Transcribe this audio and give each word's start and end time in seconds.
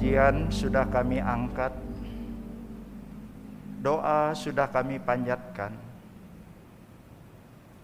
pujian 0.00 0.48
sudah 0.48 0.88
kami 0.88 1.20
angkat, 1.20 1.76
doa 3.84 4.32
sudah 4.32 4.64
kami 4.64 4.96
panjatkan, 4.96 5.76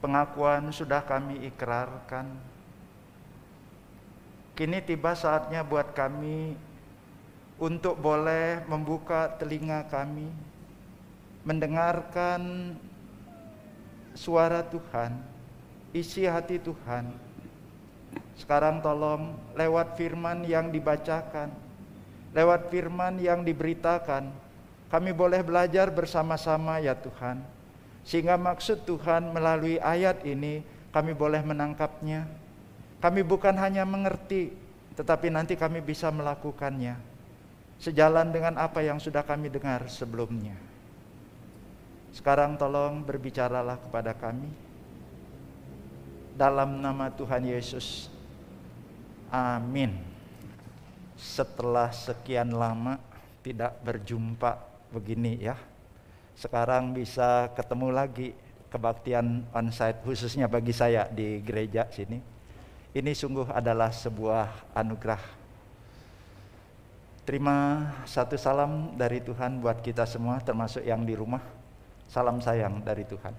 pengakuan 0.01 0.73
sudah 0.73 1.05
kami 1.05 1.45
ikrarkan. 1.53 2.25
Kini 4.57 4.81
tiba 4.81 5.13
saatnya 5.13 5.61
buat 5.61 5.93
kami 5.93 6.57
untuk 7.61 8.01
boleh 8.01 8.65
membuka 8.65 9.37
telinga 9.37 9.85
kami, 9.85 10.33
mendengarkan 11.45 12.73
suara 14.17 14.65
Tuhan, 14.65 15.21
isi 15.93 16.25
hati 16.25 16.65
Tuhan. 16.65 17.13
Sekarang 18.41 18.81
tolong 18.81 19.37
lewat 19.53 20.01
firman 20.01 20.49
yang 20.49 20.73
dibacakan, 20.73 21.66
lewat 22.37 22.69
firman 22.69 23.17
yang 23.17 23.41
diberitakan, 23.41 24.29
kami 24.93 25.17
boleh 25.17 25.41
belajar 25.41 25.89
bersama-sama 25.89 26.77
ya 26.85 26.93
Tuhan. 26.93 27.41
Sehingga 28.05 28.37
maksud 28.37 28.85
Tuhan 28.85 29.33
melalui 29.33 29.81
ayat 29.81 30.21
ini 30.29 30.61
kami 30.93 31.17
boleh 31.17 31.41
menangkapnya. 31.41 32.29
Kami 33.01 33.25
bukan 33.25 33.57
hanya 33.57 33.89
mengerti, 33.89 34.53
tetapi 34.95 35.33
nanti 35.33 35.57
kami 35.57 35.81
bisa 35.81 36.13
melakukannya 36.13 37.17
sejalan 37.77 38.33
dengan 38.33 38.57
apa 38.57 38.81
yang 38.81 38.97
sudah 38.97 39.21
kami 39.21 39.53
dengar 39.53 39.85
sebelumnya. 39.89 40.57
Sekarang 42.13 42.57
tolong 42.57 43.05
berbicaralah 43.05 43.77
kepada 43.77 44.17
kami 44.17 44.49
dalam 46.33 46.81
nama 46.81 47.13
Tuhan 47.13 47.45
Yesus. 47.45 48.09
Amin. 49.29 50.16
Setelah 51.17 51.91
sekian 51.91 52.53
lama 52.53 53.01
tidak 53.41 53.81
berjumpa 53.83 54.61
begini 54.93 55.41
ya. 55.41 55.57
Sekarang 56.37 56.93
bisa 56.93 57.49
ketemu 57.57 57.89
lagi 57.91 58.37
kebaktian 58.69 59.49
onsite 59.57 60.05
khususnya 60.05 60.47
bagi 60.47 60.77
saya 60.77 61.09
di 61.09 61.41
gereja 61.41 61.89
sini. 61.89 62.21
Ini 62.97 63.13
sungguh 63.13 63.53
adalah 63.53 63.93
sebuah 63.93 64.73
anugerah 64.73 65.47
Terima 67.27 67.83
satu 68.07 68.39
salam 68.39 68.95
dari 68.95 69.19
Tuhan 69.19 69.59
buat 69.59 69.83
kita 69.83 70.07
semua 70.07 70.39
termasuk 70.39 70.87
yang 70.87 71.03
di 71.03 71.19
rumah. 71.19 71.43
Salam 72.07 72.39
sayang 72.39 72.79
dari 72.87 73.03
Tuhan. 73.03 73.35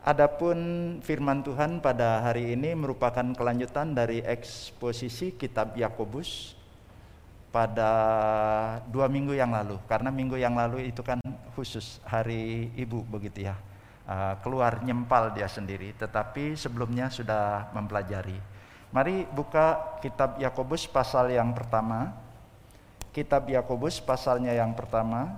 Adapun 0.00 0.58
firman 1.04 1.44
Tuhan 1.44 1.84
pada 1.84 2.24
hari 2.24 2.56
ini 2.56 2.72
merupakan 2.72 3.24
kelanjutan 3.36 3.92
dari 3.92 4.24
eksposisi 4.24 5.36
kitab 5.36 5.76
Yakobus 5.76 6.56
pada 7.52 7.90
dua 8.88 9.12
minggu 9.12 9.36
yang 9.36 9.52
lalu. 9.52 9.76
Karena 9.84 10.08
minggu 10.08 10.40
yang 10.40 10.56
lalu 10.56 10.88
itu 10.88 11.04
kan 11.04 11.20
khusus 11.52 12.00
hari 12.08 12.72
ibu 12.80 13.04
begitu 13.04 13.44
ya. 13.52 13.60
Ah, 14.08 14.40
keluar 14.40 14.80
nyempal 14.80 15.36
dia 15.36 15.46
sendiri, 15.46 15.92
tetapi 15.92 16.56
sebelumnya 16.56 17.12
sudah 17.12 17.68
mempelajari. 17.76 18.40
Mari 18.90 19.28
buka 19.28 20.00
kitab 20.00 20.40
Yakobus 20.40 20.88
pasal 20.88 21.30
yang 21.30 21.52
pertama 21.52 22.10
kitab 23.10 23.46
Yakobus 23.50 23.98
pasalnya 23.98 24.54
yang 24.54 24.74
pertama 24.74 25.34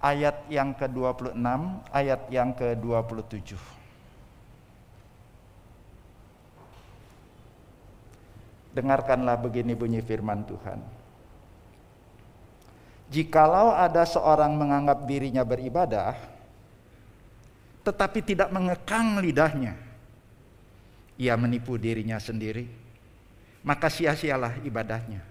ayat 0.00 0.48
yang 0.52 0.76
ke-26 0.76 1.36
ayat 1.92 2.20
yang 2.28 2.50
ke-27. 2.52 3.56
Dengarkanlah 8.76 9.40
begini 9.40 9.72
bunyi 9.72 10.04
firman 10.04 10.44
Tuhan. 10.44 10.80
Jikalau 13.08 13.72
ada 13.72 14.02
seorang 14.04 14.52
menganggap 14.58 15.06
dirinya 15.06 15.46
beribadah 15.46 16.36
tetapi 17.86 18.18
tidak 18.18 18.50
mengekang 18.50 19.22
lidahnya 19.22 19.78
ia 21.14 21.38
menipu 21.38 21.78
dirinya 21.78 22.18
sendiri 22.18 22.66
maka 23.62 23.86
sia-sialah 23.86 24.58
ibadahnya 24.66 25.22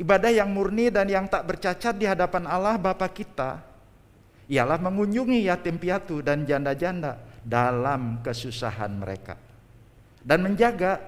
Ibadah 0.00 0.32
yang 0.32 0.48
murni 0.48 0.88
dan 0.88 1.04
yang 1.08 1.28
tak 1.28 1.44
bercacat 1.44 1.92
di 1.96 2.08
hadapan 2.08 2.48
Allah 2.48 2.80
Bapa 2.80 3.04
kita 3.12 3.60
ialah 4.48 4.80
mengunjungi 4.80 5.48
yatim 5.48 5.76
piatu 5.76 6.24
dan 6.24 6.48
janda-janda 6.48 7.20
dalam 7.44 8.24
kesusahan 8.24 8.92
mereka 8.96 9.36
dan 10.22 10.40
menjaga 10.46 11.02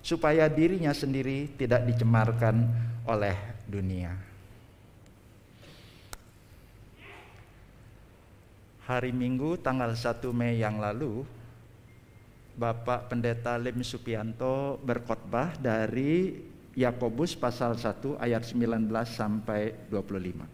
supaya 0.00 0.48
dirinya 0.48 0.94
sendiri 0.96 1.52
tidak 1.60 1.84
dicemarkan 1.84 2.64
oleh 3.04 3.36
dunia. 3.68 4.16
Hari 8.88 9.12
Minggu 9.14 9.60
tanggal 9.60 9.94
1 9.94 10.18
Mei 10.34 10.58
yang 10.58 10.82
lalu 10.82 11.22
Bapak 12.58 13.06
Pendeta 13.06 13.54
Lim 13.54 13.86
Supianto 13.86 14.82
berkhotbah 14.82 15.54
dari 15.54 16.34
Yakobus 16.80 17.36
pasal 17.36 17.76
1 17.76 18.16
ayat 18.16 18.40
19 18.48 18.88
sampai 19.04 19.76
25. 19.92 20.48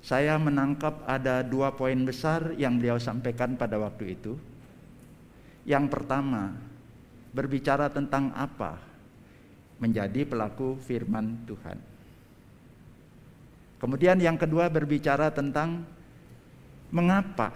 Saya 0.00 0.40
menangkap 0.40 1.04
ada 1.04 1.44
dua 1.44 1.76
poin 1.76 1.96
besar 2.00 2.56
yang 2.56 2.80
beliau 2.80 2.96
sampaikan 2.96 3.56
pada 3.60 3.76
waktu 3.76 4.16
itu. 4.16 4.40
Yang 5.68 5.92
pertama, 5.92 6.56
berbicara 7.32 7.92
tentang 7.92 8.32
apa 8.32 8.80
menjadi 9.80 10.28
pelaku 10.28 10.80
firman 10.80 11.44
Tuhan. 11.44 11.76
Kemudian 13.80 14.16
yang 14.16 14.40
kedua 14.40 14.72
berbicara 14.72 15.28
tentang 15.28 15.84
mengapa 16.88 17.52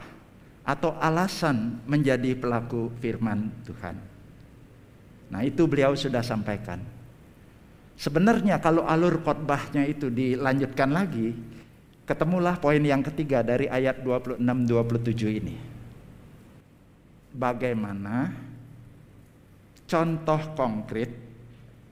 atau 0.64 0.92
alasan 1.00 1.80
menjadi 1.88 2.36
pelaku 2.36 2.92
firman 3.00 3.48
Tuhan. 3.64 4.17
Nah, 5.28 5.44
itu 5.44 5.68
beliau 5.68 5.92
sudah 5.92 6.24
sampaikan. 6.24 6.80
Sebenarnya 7.98 8.62
kalau 8.62 8.86
alur 8.86 9.20
khotbahnya 9.20 9.84
itu 9.84 10.06
dilanjutkan 10.08 10.88
lagi, 10.88 11.34
ketemulah 12.06 12.56
poin 12.56 12.80
yang 12.80 13.02
ketiga 13.02 13.42
dari 13.42 13.66
ayat 13.66 14.00
26 14.00 14.40
27 14.40 15.40
ini. 15.42 15.56
Bagaimana 17.34 18.32
contoh 19.84 20.40
konkret 20.54 21.10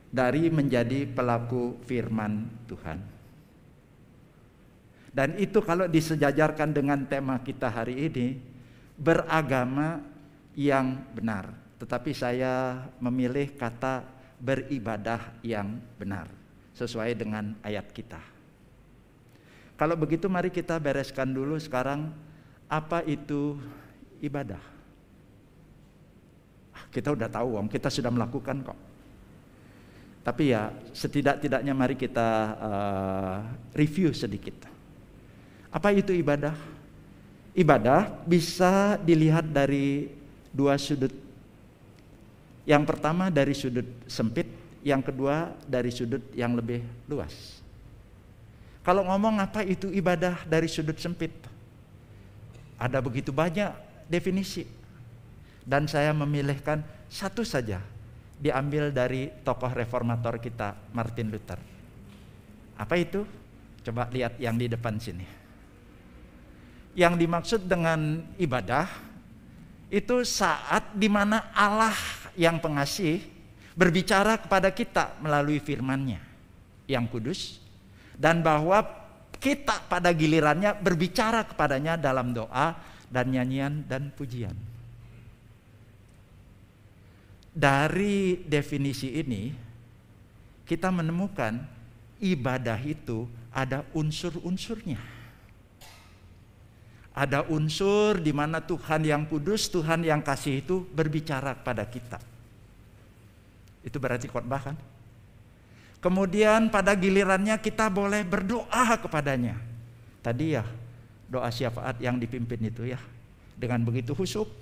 dari 0.09 0.49
menjadi 0.49 1.05
pelaku 1.11 1.83
firman 1.85 2.65
Tuhan. 2.71 2.99
Dan 5.17 5.37
itu 5.41 5.65
kalau 5.65 5.89
disejajarkan 5.89 6.77
dengan 6.77 7.05
tema 7.09 7.41
kita 7.41 7.73
hari 7.73 8.09
ini, 8.09 8.37
beragama 9.01 10.01
yang 10.53 11.03
benar. 11.17 11.66
Tetapi 11.76 12.10
saya 12.16 12.84
memilih 13.00 13.53
kata 13.53 14.04
beribadah 14.41 15.37
yang 15.44 15.76
benar 16.00 16.28
sesuai 16.76 17.16
dengan 17.16 17.56
ayat 17.64 17.88
kita. 17.92 18.20
Kalau 19.76 19.97
begitu 19.97 20.28
mari 20.28 20.48
kita 20.48 20.81
bereskan 20.81 21.28
dulu 21.32 21.60
sekarang 21.60 22.09
apa 22.64 23.04
itu 23.04 23.60
ibadah. 24.25 24.60
Ah, 26.72 26.84
kita 26.88 27.12
udah 27.12 27.28
tahu 27.28 27.60
om, 27.60 27.69
kita 27.69 27.93
sudah 27.93 28.08
melakukan 28.08 28.64
kok. 28.64 28.78
Tapi 30.25 30.50
ya 30.50 30.72
setidak-tidaknya 30.97 31.70
mari 31.76 31.94
kita 31.94 32.28
uh, 32.58 33.38
review 33.76 34.10
sedikit. 34.16 34.64
Apa 35.70 35.93
itu 35.93 36.10
ibadah? 36.16 36.56
Ibadah 37.53 38.25
bisa 38.25 38.97
dilihat 39.00 39.48
dari 39.48 40.10
dua 40.50 40.81
sudut 40.81 41.25
yang 42.66 42.82
pertama 42.82 43.31
dari 43.31 43.54
sudut 43.54 43.87
sempit, 44.11 44.50
yang 44.82 44.99
kedua 44.99 45.55
dari 45.70 45.94
sudut 45.94 46.20
yang 46.35 46.58
lebih 46.58 46.82
luas. 47.06 47.62
Kalau 48.82 49.06
ngomong 49.06 49.38
apa 49.38 49.62
itu 49.62 49.91
ibadah 49.94 50.43
dari 50.46 50.67
sudut 50.67 50.99
sempit? 50.99 51.31
Ada 52.75 52.99
begitu 52.99 53.31
banyak 53.31 53.70
definisi. 54.11 54.67
Dan 55.67 55.91
saya 55.91 56.14
memilihkan 56.14 56.82
satu 57.11 57.43
saja 57.43 57.82
diambil 58.38 58.94
dari 58.94 59.31
tokoh 59.43 59.70
reformator 59.70 60.38
kita 60.38 60.75
Martin 60.94 61.35
Luther. 61.35 61.58
Apa 62.79 62.94
itu? 62.94 63.26
Coba 63.82 64.11
lihat 64.11 64.38
yang 64.43 64.58
di 64.58 64.70
depan 64.70 64.99
sini. 64.99 65.26
Yang 66.99 67.14
dimaksud 67.26 67.61
dengan 67.67 68.23
ibadah 68.38 68.87
itu 69.91 70.26
saat 70.26 70.94
di 70.94 71.06
mana 71.06 71.50
Allah 71.55 71.94
yang 72.37 72.61
pengasih 72.62 73.25
berbicara 73.75 74.41
kepada 74.41 74.71
kita 74.73 75.17
melalui 75.21 75.61
firman-Nya 75.61 76.21
yang 76.88 77.09
kudus 77.09 77.61
dan 78.17 78.41
bahwa 78.44 78.85
kita 79.37 79.85
pada 79.91 80.15
gilirannya 80.15 80.73
berbicara 80.81 81.44
kepadanya 81.44 81.99
dalam 82.00 82.33
doa 82.33 82.77
dan 83.12 83.29
nyanyian 83.29 83.85
dan 83.85 84.09
pujian. 84.12 84.56
dari 87.56 88.44
definisi 88.44 89.17
ini 89.17 89.49
kita 90.69 90.93
menemukan 90.93 91.56
ibadah 92.21 92.77
itu 92.85 93.25
ada 93.49 93.89
unsur-unsurnya. 93.97 95.00
Ada 97.17 97.49
unsur 97.49 98.21
di 98.21 98.29
mana 98.29 98.61
Tuhan 98.61 99.01
yang 99.01 99.25
kudus, 99.25 99.73
Tuhan 99.73 100.05
yang 100.05 100.21
kasih 100.21 100.61
itu 100.61 100.85
berbicara 100.93 101.57
kepada 101.57 101.89
kita. 101.89 102.21
Itu 103.81 103.97
berarti 103.97 104.29
khotbah 104.29 104.61
kan? 104.61 104.77
Kemudian 106.05 106.69
pada 106.69 106.93
gilirannya 106.93 107.57
kita 107.57 107.89
boleh 107.89 108.21
berdoa 108.21 109.01
kepadanya. 109.01 109.57
Tadi 110.21 110.61
ya 110.61 110.69
doa 111.25 111.49
syafaat 111.49 111.97
yang 112.05 112.21
dipimpin 112.21 112.61
itu 112.69 112.85
ya. 112.85 113.01
Dengan 113.57 113.81
begitu 113.81 114.13
husuk. 114.13 114.53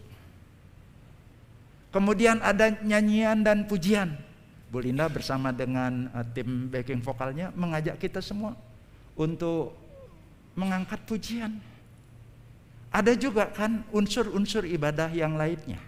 Kemudian 1.90 2.38
ada 2.38 2.70
nyanyian 2.86 3.42
dan 3.42 3.66
pujian. 3.66 4.14
Bu 4.70 4.78
Linda 4.82 5.10
bersama 5.10 5.50
dengan 5.50 6.10
uh, 6.14 6.26
tim 6.34 6.70
backing 6.70 7.02
vokalnya 7.02 7.50
mengajak 7.54 7.98
kita 7.98 8.22
semua 8.22 8.54
untuk 9.18 9.74
mengangkat 10.54 11.02
pujian. 11.06 11.73
Ada 12.94 13.18
juga 13.18 13.50
kan 13.50 13.82
unsur-unsur 13.90 14.62
ibadah 14.70 15.10
yang 15.10 15.34
lainnya. 15.34 15.82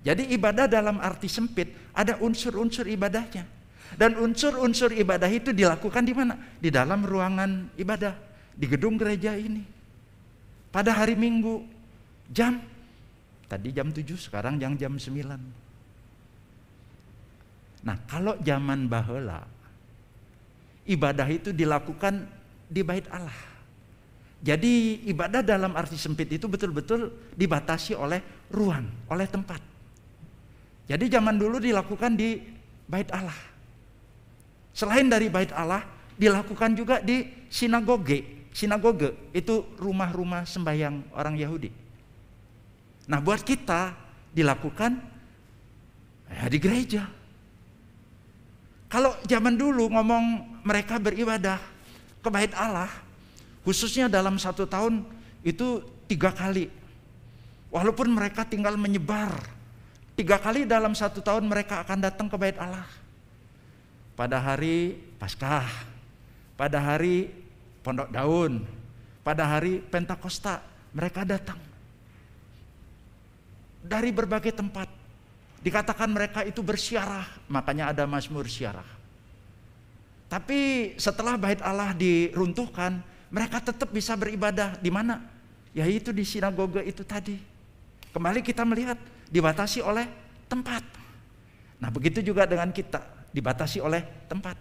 Jadi 0.00 0.32
ibadah 0.32 0.64
dalam 0.64 0.96
arti 1.04 1.28
sempit 1.28 1.68
ada 1.92 2.16
unsur-unsur 2.24 2.88
ibadahnya. 2.88 3.44
Dan 3.92 4.16
unsur-unsur 4.16 4.96
ibadah 4.96 5.28
itu 5.28 5.52
dilakukan 5.52 6.08
di 6.08 6.16
mana? 6.16 6.40
Di 6.56 6.72
dalam 6.72 7.04
ruangan 7.04 7.76
ibadah, 7.76 8.16
di 8.56 8.64
gedung 8.64 8.96
gereja 8.96 9.36
ini. 9.36 9.60
Pada 10.72 10.96
hari 10.96 11.12
Minggu, 11.12 11.64
jam 12.32 12.60
tadi 13.48 13.72
jam 13.72 13.92
7, 13.92 14.04
sekarang 14.16 14.56
yang 14.60 14.76
jam 14.80 14.96
9. 14.96 15.24
Nah, 17.84 17.96
kalau 18.08 18.36
zaman 18.44 18.88
bahula 18.88 19.44
ibadah 20.88 21.28
itu 21.28 21.52
dilakukan 21.52 22.28
di 22.68 22.80
bait 22.84 23.04
Allah. 23.12 23.57
Jadi 24.38 25.02
ibadah 25.10 25.42
dalam 25.42 25.74
arti 25.74 25.98
sempit 25.98 26.30
itu 26.30 26.46
betul-betul 26.46 27.10
dibatasi 27.34 27.98
oleh 27.98 28.22
ruang, 28.54 28.86
oleh 29.10 29.26
tempat. 29.26 29.58
Jadi 30.86 31.10
zaman 31.10 31.36
dulu 31.36 31.58
dilakukan 31.58 32.14
di 32.14 32.38
bait 32.86 33.10
Allah. 33.10 33.36
Selain 34.70 35.04
dari 35.10 35.26
bait 35.26 35.50
Allah, 35.50 35.82
dilakukan 36.14 36.78
juga 36.78 37.02
di 37.02 37.26
sinagoge. 37.50 38.48
Sinagoge 38.54 39.14
itu 39.34 39.66
rumah-rumah 39.76 40.46
sembahyang 40.46 41.12
orang 41.18 41.34
Yahudi. 41.34 41.70
Nah, 43.10 43.18
buat 43.18 43.42
kita 43.42 43.92
dilakukan 44.30 45.02
ya 46.30 46.46
di 46.46 46.58
gereja. 46.62 47.04
Kalau 48.88 49.12
zaman 49.26 49.58
dulu 49.58 49.92
ngomong 49.92 50.24
mereka 50.64 50.96
beribadah 50.96 51.60
ke 52.24 52.28
bait 52.32 52.52
Allah, 52.56 52.88
Khususnya 53.68 54.08
dalam 54.08 54.40
satu 54.40 54.64
tahun 54.64 55.04
itu 55.44 55.84
tiga 56.08 56.32
kali. 56.32 56.72
Walaupun 57.68 58.08
mereka 58.08 58.40
tinggal 58.48 58.80
menyebar. 58.80 59.28
Tiga 60.16 60.40
kali 60.40 60.64
dalam 60.64 60.96
satu 60.96 61.20
tahun 61.20 61.44
mereka 61.44 61.84
akan 61.84 62.00
datang 62.00 62.32
ke 62.32 62.36
bait 62.40 62.56
Allah. 62.56 62.88
Pada 64.16 64.40
hari 64.40 64.96
Paskah, 65.20 65.68
pada 66.56 66.80
hari 66.80 67.28
Pondok 67.84 68.08
Daun, 68.08 68.64
pada 69.20 69.44
hari 69.44 69.84
Pentakosta, 69.84 70.64
mereka 70.96 71.28
datang. 71.28 71.60
Dari 73.84 74.08
berbagai 74.16 74.56
tempat. 74.56 74.88
Dikatakan 75.60 76.08
mereka 76.08 76.40
itu 76.40 76.64
bersiarah, 76.64 77.28
makanya 77.52 77.92
ada 77.92 78.08
Mazmur 78.08 78.48
siarah. 78.48 78.88
Tapi 80.32 80.92
setelah 80.96 81.36
bait 81.36 81.60
Allah 81.60 81.92
diruntuhkan, 81.92 83.04
mereka 83.28 83.60
tetap 83.60 83.92
bisa 83.92 84.16
beribadah 84.16 84.76
di 84.80 84.88
mana? 84.88 85.20
Yaitu 85.76 86.12
di 86.16 86.24
sinagoga 86.24 86.80
itu 86.80 87.04
tadi. 87.04 87.36
Kembali 88.08 88.40
kita 88.40 88.64
melihat 88.64 88.96
dibatasi 89.28 89.84
oleh 89.84 90.08
tempat. 90.48 90.80
Nah, 91.78 91.92
begitu 91.92 92.24
juga 92.24 92.48
dengan 92.48 92.72
kita, 92.72 93.04
dibatasi 93.30 93.78
oleh 93.84 94.02
tempat. 94.26 94.56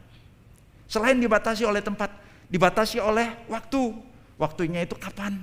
Selain 0.85 1.15
dibatasi 1.15 1.63
oleh 1.63 1.79
tempat, 1.79 2.11
dibatasi 2.51 2.99
oleh 2.99 3.47
waktu. 3.47 3.95
Waktunya 4.37 4.85
itu 4.85 4.93
kapan? 4.93 5.41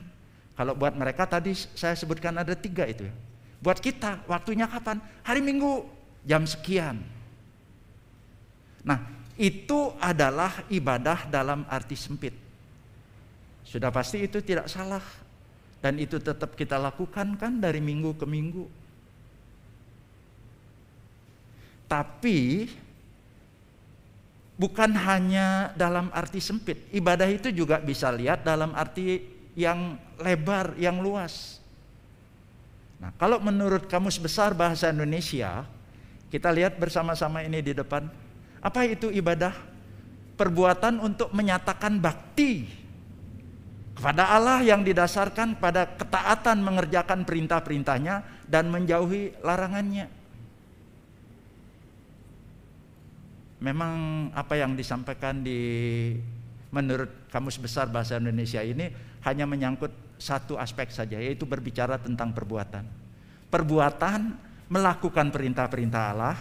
Kalau 0.54 0.78
buat 0.78 0.94
mereka 0.94 1.26
tadi 1.26 1.50
saya 1.74 1.98
sebutkan 1.98 2.30
ada 2.38 2.54
tiga 2.54 2.86
itu 2.86 3.10
ya. 3.10 3.14
Buat 3.58 3.82
kita, 3.82 4.22
waktunya 4.30 4.68
kapan? 4.70 5.02
Hari 5.24 5.40
Minggu, 5.40 5.88
jam 6.22 6.44
sekian. 6.44 7.00
Nah, 8.84 9.00
itu 9.34 9.96
adalah 9.98 10.62
ibadah 10.68 11.26
dalam 11.26 11.64
arti 11.66 11.96
sempit. 11.96 12.43
Sudah 13.74 13.90
pasti 13.90 14.22
itu 14.22 14.38
tidak 14.38 14.70
salah. 14.70 15.02
Dan 15.82 15.98
itu 15.98 16.22
tetap 16.22 16.54
kita 16.54 16.78
lakukan 16.78 17.34
kan 17.34 17.58
dari 17.58 17.82
minggu 17.82 18.14
ke 18.14 18.22
minggu. 18.22 18.70
Tapi 21.90 22.70
bukan 24.54 24.94
hanya 24.94 25.74
dalam 25.74 26.06
arti 26.14 26.38
sempit. 26.38 26.86
Ibadah 26.94 27.26
itu 27.26 27.50
juga 27.50 27.82
bisa 27.82 28.14
lihat 28.14 28.46
dalam 28.46 28.78
arti 28.78 29.26
yang 29.58 29.98
lebar, 30.22 30.78
yang 30.78 31.02
luas. 31.02 31.58
Nah, 33.02 33.10
kalau 33.18 33.42
menurut 33.42 33.90
Kamus 33.90 34.22
Besar 34.22 34.54
Bahasa 34.54 34.94
Indonesia, 34.94 35.66
kita 36.30 36.46
lihat 36.54 36.78
bersama-sama 36.78 37.42
ini 37.42 37.58
di 37.58 37.74
depan. 37.74 38.06
Apa 38.62 38.86
itu 38.86 39.10
ibadah? 39.10 39.50
Perbuatan 40.38 41.02
untuk 41.02 41.34
menyatakan 41.34 41.98
bakti 41.98 42.83
kepada 43.94 44.34
Allah 44.34 44.60
yang 44.60 44.82
didasarkan 44.82 45.62
pada 45.62 45.86
ketaatan 45.86 46.60
mengerjakan 46.60 47.22
perintah-perintahnya 47.22 48.46
dan 48.50 48.68
menjauhi 48.68 49.38
larangannya. 49.40 50.10
Memang 53.62 54.28
apa 54.36 54.60
yang 54.60 54.76
disampaikan 54.76 55.40
di 55.40 55.62
menurut 56.74 57.30
Kamus 57.30 57.56
Besar 57.56 57.88
Bahasa 57.88 58.18
Indonesia 58.18 58.60
ini 58.60 58.90
hanya 59.24 59.46
menyangkut 59.48 59.94
satu 60.20 60.58
aspek 60.60 60.90
saja 60.90 61.16
yaitu 61.16 61.46
berbicara 61.48 61.96
tentang 61.96 62.34
perbuatan. 62.34 62.84
Perbuatan 63.48 64.20
melakukan 64.68 65.30
perintah-perintah 65.30 66.02
Allah 66.12 66.36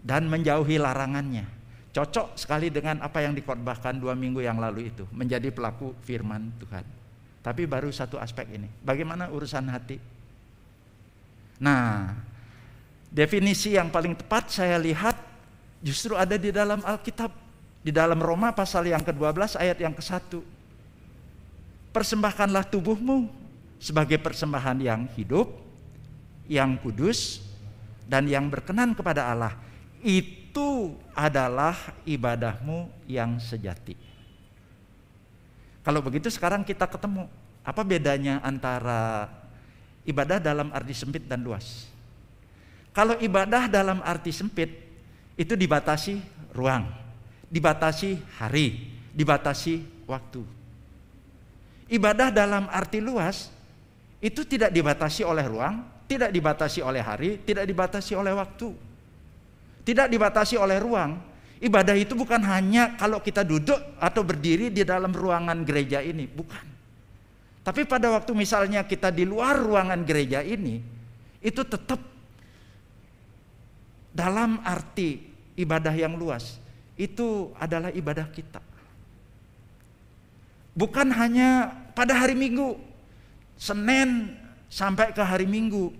dan 0.00 0.30
menjauhi 0.30 0.78
larangannya. 0.78 1.61
Cocok 1.92 2.40
sekali 2.40 2.72
dengan 2.72 3.04
apa 3.04 3.20
yang 3.20 3.36
dikhotbahkan 3.36 4.00
dua 4.00 4.16
minggu 4.16 4.40
yang 4.40 4.56
lalu 4.56 4.88
itu. 4.88 5.04
Menjadi 5.12 5.52
pelaku 5.52 5.92
firman 6.00 6.48
Tuhan. 6.56 6.84
Tapi 7.44 7.68
baru 7.68 7.92
satu 7.92 8.16
aspek 8.16 8.48
ini. 8.56 8.64
Bagaimana 8.80 9.28
urusan 9.28 9.68
hati? 9.68 10.00
Nah, 11.60 12.16
definisi 13.12 13.76
yang 13.76 13.92
paling 13.92 14.16
tepat 14.16 14.48
saya 14.48 14.80
lihat 14.80 15.20
justru 15.84 16.16
ada 16.16 16.40
di 16.40 16.48
dalam 16.48 16.80
Alkitab. 16.80 17.28
Di 17.82 17.92
dalam 17.92 18.16
Roma 18.24 18.56
pasal 18.56 18.88
yang 18.88 19.04
ke-12 19.04 19.60
ayat 19.60 19.76
yang 19.76 19.92
ke-1. 19.92 20.40
Persembahkanlah 21.92 22.72
tubuhmu 22.72 23.28
sebagai 23.76 24.16
persembahan 24.16 24.80
yang 24.80 25.04
hidup, 25.12 25.50
yang 26.48 26.78
kudus, 26.80 27.44
dan 28.08 28.24
yang 28.30 28.48
berkenan 28.48 28.96
kepada 28.96 29.28
Allah. 29.28 29.52
Itu 30.00 30.41
itu 30.52 30.92
adalah 31.16 31.96
ibadahmu 32.04 32.92
yang 33.08 33.40
sejati. 33.40 33.96
Kalau 35.80 36.04
begitu 36.04 36.28
sekarang 36.28 36.60
kita 36.60 36.84
ketemu. 36.84 37.24
Apa 37.64 37.80
bedanya 37.80 38.36
antara 38.44 39.32
ibadah 40.04 40.36
dalam 40.36 40.68
arti 40.76 40.92
sempit 40.92 41.24
dan 41.24 41.40
luas? 41.40 41.88
Kalau 42.92 43.16
ibadah 43.16 43.64
dalam 43.64 44.04
arti 44.04 44.28
sempit 44.28 44.76
itu 45.40 45.56
dibatasi 45.56 46.20
ruang, 46.52 46.84
dibatasi 47.48 48.20
hari, 48.36 48.92
dibatasi 49.16 50.04
waktu. 50.04 50.44
Ibadah 51.88 52.28
dalam 52.28 52.68
arti 52.68 53.00
luas 53.00 53.48
itu 54.20 54.44
tidak 54.44 54.68
dibatasi 54.68 55.24
oleh 55.24 55.48
ruang, 55.48 55.80
tidak 56.04 56.28
dibatasi 56.28 56.84
oleh 56.84 57.00
hari, 57.00 57.40
tidak 57.40 57.64
dibatasi 57.64 58.12
oleh 58.12 58.36
waktu. 58.36 58.91
Tidak 59.82 60.06
dibatasi 60.06 60.54
oleh 60.58 60.78
ruang. 60.78 61.18
Ibadah 61.62 61.94
itu 61.94 62.18
bukan 62.18 62.42
hanya 62.42 62.98
kalau 62.98 63.22
kita 63.22 63.46
duduk 63.46 63.78
atau 64.02 64.22
berdiri 64.26 64.70
di 64.74 64.82
dalam 64.82 65.14
ruangan 65.14 65.62
gereja 65.62 66.02
ini, 66.02 66.26
bukan. 66.26 66.66
Tapi 67.62 67.86
pada 67.86 68.10
waktu 68.10 68.34
misalnya 68.34 68.82
kita 68.82 69.14
di 69.14 69.22
luar 69.22 69.62
ruangan 69.62 70.02
gereja 70.02 70.42
ini, 70.42 70.82
itu 71.38 71.62
tetap 71.62 72.02
dalam 74.10 74.58
arti 74.66 75.22
ibadah 75.54 75.94
yang 75.94 76.18
luas. 76.18 76.58
Itu 76.98 77.54
adalah 77.54 77.94
ibadah 77.94 78.26
kita. 78.34 78.58
Bukan 80.74 81.14
hanya 81.14 81.70
pada 81.94 82.18
hari 82.18 82.34
Minggu, 82.34 82.74
Senin 83.54 84.34
sampai 84.66 85.14
ke 85.14 85.22
hari 85.22 85.46
Minggu, 85.46 85.94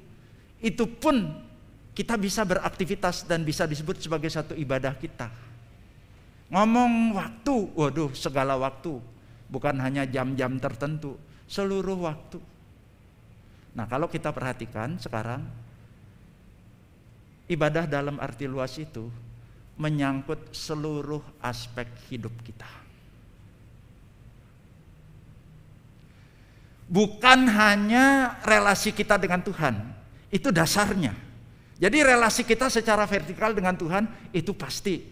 itu 0.58 0.84
pun 0.98 1.28
kita 1.92 2.16
bisa 2.16 2.42
beraktivitas 2.48 3.28
dan 3.28 3.44
bisa 3.44 3.68
disebut 3.68 4.00
sebagai 4.00 4.32
satu 4.32 4.56
ibadah 4.56 4.96
kita. 4.96 5.28
Ngomong 6.52 7.16
waktu, 7.16 7.56
waduh 7.76 8.12
segala 8.16 8.56
waktu, 8.56 8.96
bukan 9.48 9.76
hanya 9.80 10.08
jam-jam 10.08 10.56
tertentu, 10.56 11.16
seluruh 11.48 12.08
waktu. 12.08 12.40
Nah, 13.72 13.88
kalau 13.88 14.08
kita 14.08 14.32
perhatikan 14.32 15.00
sekarang 15.00 15.44
ibadah 17.48 17.88
dalam 17.88 18.20
arti 18.20 18.44
luas 18.44 18.76
itu 18.76 19.08
menyangkut 19.80 20.52
seluruh 20.52 21.24
aspek 21.40 21.88
hidup 22.12 22.32
kita. 22.44 22.68
Bukan 26.92 27.48
hanya 27.48 28.36
relasi 28.44 28.92
kita 28.92 29.16
dengan 29.16 29.40
Tuhan, 29.40 29.80
itu 30.28 30.52
dasarnya. 30.52 31.31
Jadi 31.82 31.98
relasi 31.98 32.46
kita 32.46 32.70
secara 32.70 33.02
vertikal 33.10 33.50
dengan 33.50 33.74
Tuhan 33.74 34.06
itu 34.30 34.54
pasti. 34.54 35.02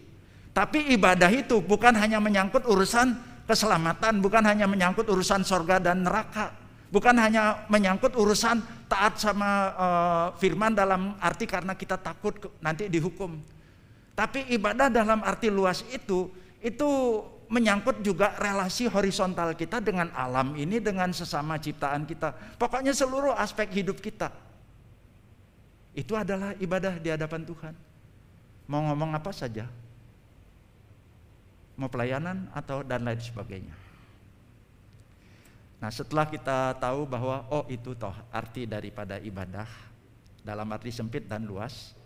Tapi 0.55 0.95
ibadah 0.95 1.27
itu 1.35 1.59
bukan 1.59 1.91
hanya 1.99 2.23
menyangkut 2.23 2.63
urusan 2.63 3.19
keselamatan, 3.43 4.23
bukan 4.23 4.47
hanya 4.47 4.71
menyangkut 4.71 5.11
urusan 5.11 5.43
sorga 5.43 5.83
dan 5.83 6.07
neraka, 6.07 6.55
bukan 6.95 7.19
hanya 7.19 7.67
menyangkut 7.67 8.15
urusan 8.15 8.63
taat 8.87 9.19
sama 9.19 9.51
uh, 9.75 10.27
firman 10.39 10.71
dalam 10.71 11.19
arti 11.19 11.51
karena 11.51 11.75
kita 11.75 11.99
takut 11.99 12.39
nanti 12.63 12.87
dihukum. 12.87 13.43
Tapi 14.15 14.55
ibadah 14.55 14.87
dalam 14.87 15.27
arti 15.27 15.51
luas 15.51 15.83
itu 15.91 16.31
itu 16.63 16.87
menyangkut 17.51 17.99
juga 18.07 18.39
relasi 18.39 18.87
horizontal 18.87 19.59
kita 19.59 19.83
dengan 19.83 20.15
alam 20.15 20.55
ini 20.55 20.79
dengan 20.79 21.11
sesama 21.11 21.59
ciptaan 21.59 22.07
kita. 22.07 22.31
Pokoknya 22.55 22.95
seluruh 22.95 23.35
aspek 23.35 23.75
hidup 23.75 23.99
kita. 23.99 24.50
Itu 25.97 26.15
adalah 26.15 26.55
ibadah 26.59 26.99
di 26.99 27.11
hadapan 27.11 27.43
Tuhan. 27.43 27.75
Mau 28.71 28.83
ngomong 28.87 29.15
apa 29.17 29.35
saja. 29.35 29.67
Mau 31.75 31.91
pelayanan 31.91 32.47
atau 32.55 32.87
dan 32.87 33.03
lain 33.03 33.19
sebagainya. 33.19 33.75
Nah, 35.81 35.89
setelah 35.89 36.29
kita 36.29 36.77
tahu 36.77 37.09
bahwa 37.09 37.49
oh 37.49 37.65
itu 37.73 37.97
toh 37.97 38.13
arti 38.29 38.69
daripada 38.69 39.17
ibadah 39.17 39.67
dalam 40.45 40.69
arti 40.77 40.93
sempit 40.93 41.25
dan 41.25 41.49
luas, 41.49 41.97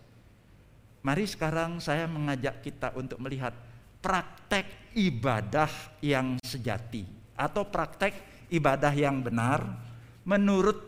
Mari 1.05 1.29
sekarang 1.29 1.77
saya 1.77 2.09
mengajak 2.09 2.65
kita 2.65 2.89
untuk 2.97 3.21
melihat 3.21 3.53
praktek 4.01 4.89
ibadah 4.97 5.69
yang 6.01 6.41
sejati 6.41 7.05
atau 7.37 7.61
praktek 7.61 8.17
ibadah 8.49 8.89
yang 8.89 9.21
benar 9.21 9.61
menurut 10.25 10.81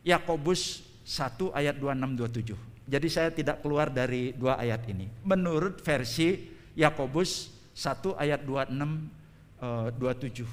Yakobus 0.00 0.80
1 1.02 1.50
ayat 1.54 1.76
26 1.78 2.54
27. 2.54 2.56
Jadi 2.82 3.08
saya 3.10 3.30
tidak 3.30 3.62
keluar 3.62 3.90
dari 3.90 4.34
dua 4.34 4.58
ayat 4.58 4.86
ini. 4.90 5.06
Menurut 5.22 5.78
versi 5.82 6.50
Yakobus 6.74 7.50
1 7.74 8.18
ayat 8.18 8.42
26 8.42 8.74
27. 9.62 10.46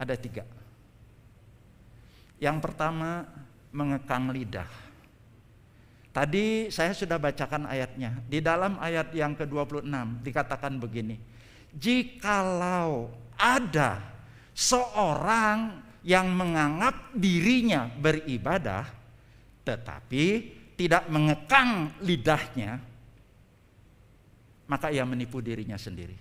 Ada 0.00 0.16
tiga. 0.16 0.44
Yang 2.40 2.58
pertama 2.64 3.28
mengekang 3.70 4.32
lidah. 4.32 4.66
Tadi 6.14 6.70
saya 6.70 6.94
sudah 6.94 7.18
bacakan 7.18 7.66
ayatnya. 7.66 8.22
Di 8.30 8.38
dalam 8.38 8.78
ayat 8.78 9.10
yang 9.14 9.34
ke-26 9.34 9.90
dikatakan 10.22 10.78
begini. 10.78 11.18
Jikalau 11.74 13.10
ada 13.34 14.13
seorang 14.54 15.82
yang 16.06 16.30
menganggap 16.32 17.12
dirinya 17.12 17.90
beribadah 17.90 18.86
tetapi 19.66 20.24
tidak 20.78 21.10
mengekang 21.10 21.92
lidahnya 22.00 22.78
maka 24.64 24.88
ia 24.88 25.04
menipu 25.04 25.42
dirinya 25.42 25.76
sendiri 25.76 26.16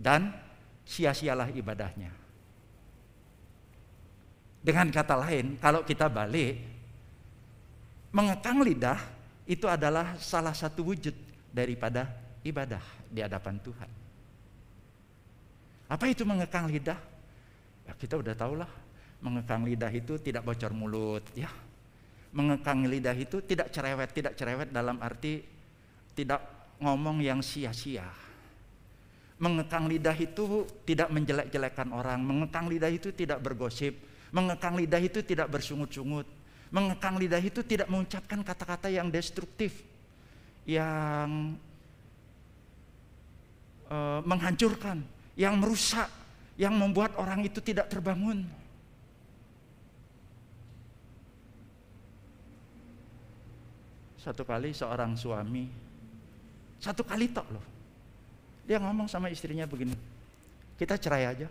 dan 0.00 0.32
sia-sialah 0.86 1.52
ibadahnya 1.52 2.26
dengan 4.66 4.90
kata 4.90 5.14
lain, 5.22 5.54
kalau 5.62 5.86
kita 5.86 6.10
balik, 6.10 6.58
mengekang 8.10 8.66
lidah 8.66 8.98
itu 9.46 9.70
adalah 9.70 10.18
salah 10.18 10.50
satu 10.50 10.90
wujud 10.90 11.14
daripada 11.54 12.10
ibadah 12.42 12.82
di 13.06 13.22
hadapan 13.22 13.62
Tuhan. 13.62 13.90
Apa 15.86 16.10
itu 16.10 16.26
mengekang 16.26 16.66
lidah? 16.66 16.98
Ya, 17.86 17.92
kita 17.94 18.18
udah 18.18 18.34
tahu 18.34 18.58
lah, 18.58 18.70
mengekang 19.22 19.62
lidah 19.62 19.90
itu 19.94 20.18
tidak 20.18 20.42
bocor 20.42 20.74
mulut, 20.74 21.22
ya. 21.38 21.48
Mengekang 22.34 22.84
lidah 22.84 23.16
itu 23.16 23.40
tidak 23.40 23.70
cerewet, 23.72 24.10
tidak 24.12 24.34
cerewet 24.36 24.68
dalam 24.74 24.98
arti 25.00 25.40
tidak 26.12 26.42
ngomong 26.82 27.22
yang 27.22 27.40
sia-sia. 27.40 28.04
Mengekang 29.40 29.88
lidah 29.88 30.16
itu 30.16 30.66
tidak 30.84 31.08
menjelek-jelekan 31.12 31.92
orang, 31.92 32.20
mengekang 32.24 32.66
lidah 32.68 32.90
itu 32.90 33.12
tidak 33.12 33.40
bergosip, 33.40 33.94
Mengekang 34.34 34.74
lidah 34.74 34.98
itu 34.98 35.22
tidak 35.22 35.48
bersungut-sungut. 35.48 36.26
Mengekang 36.74 37.16
lidah 37.16 37.38
itu 37.38 37.62
tidak 37.62 37.86
mengucapkan 37.86 38.42
kata-kata 38.42 38.90
yang 38.90 39.06
destruktif, 39.06 39.86
yang 40.66 41.54
uh, 43.86 44.20
menghancurkan, 44.26 45.06
yang 45.38 45.54
merusak, 45.56 46.10
yang 46.56 46.72
membuat 46.76 47.16
orang 47.20 47.44
itu 47.44 47.60
tidak 47.60 47.88
terbangun. 47.92 48.44
Satu 54.16 54.42
kali 54.42 54.74
seorang 54.74 55.14
suami, 55.14 55.70
satu 56.82 57.06
kali 57.06 57.30
tok 57.30 57.46
loh, 57.54 57.64
dia 58.66 58.82
ngomong 58.82 59.06
sama 59.06 59.30
istrinya 59.30 59.70
begini, 59.70 59.94
kita 60.74 60.98
cerai 60.98 61.24
aja 61.30 61.48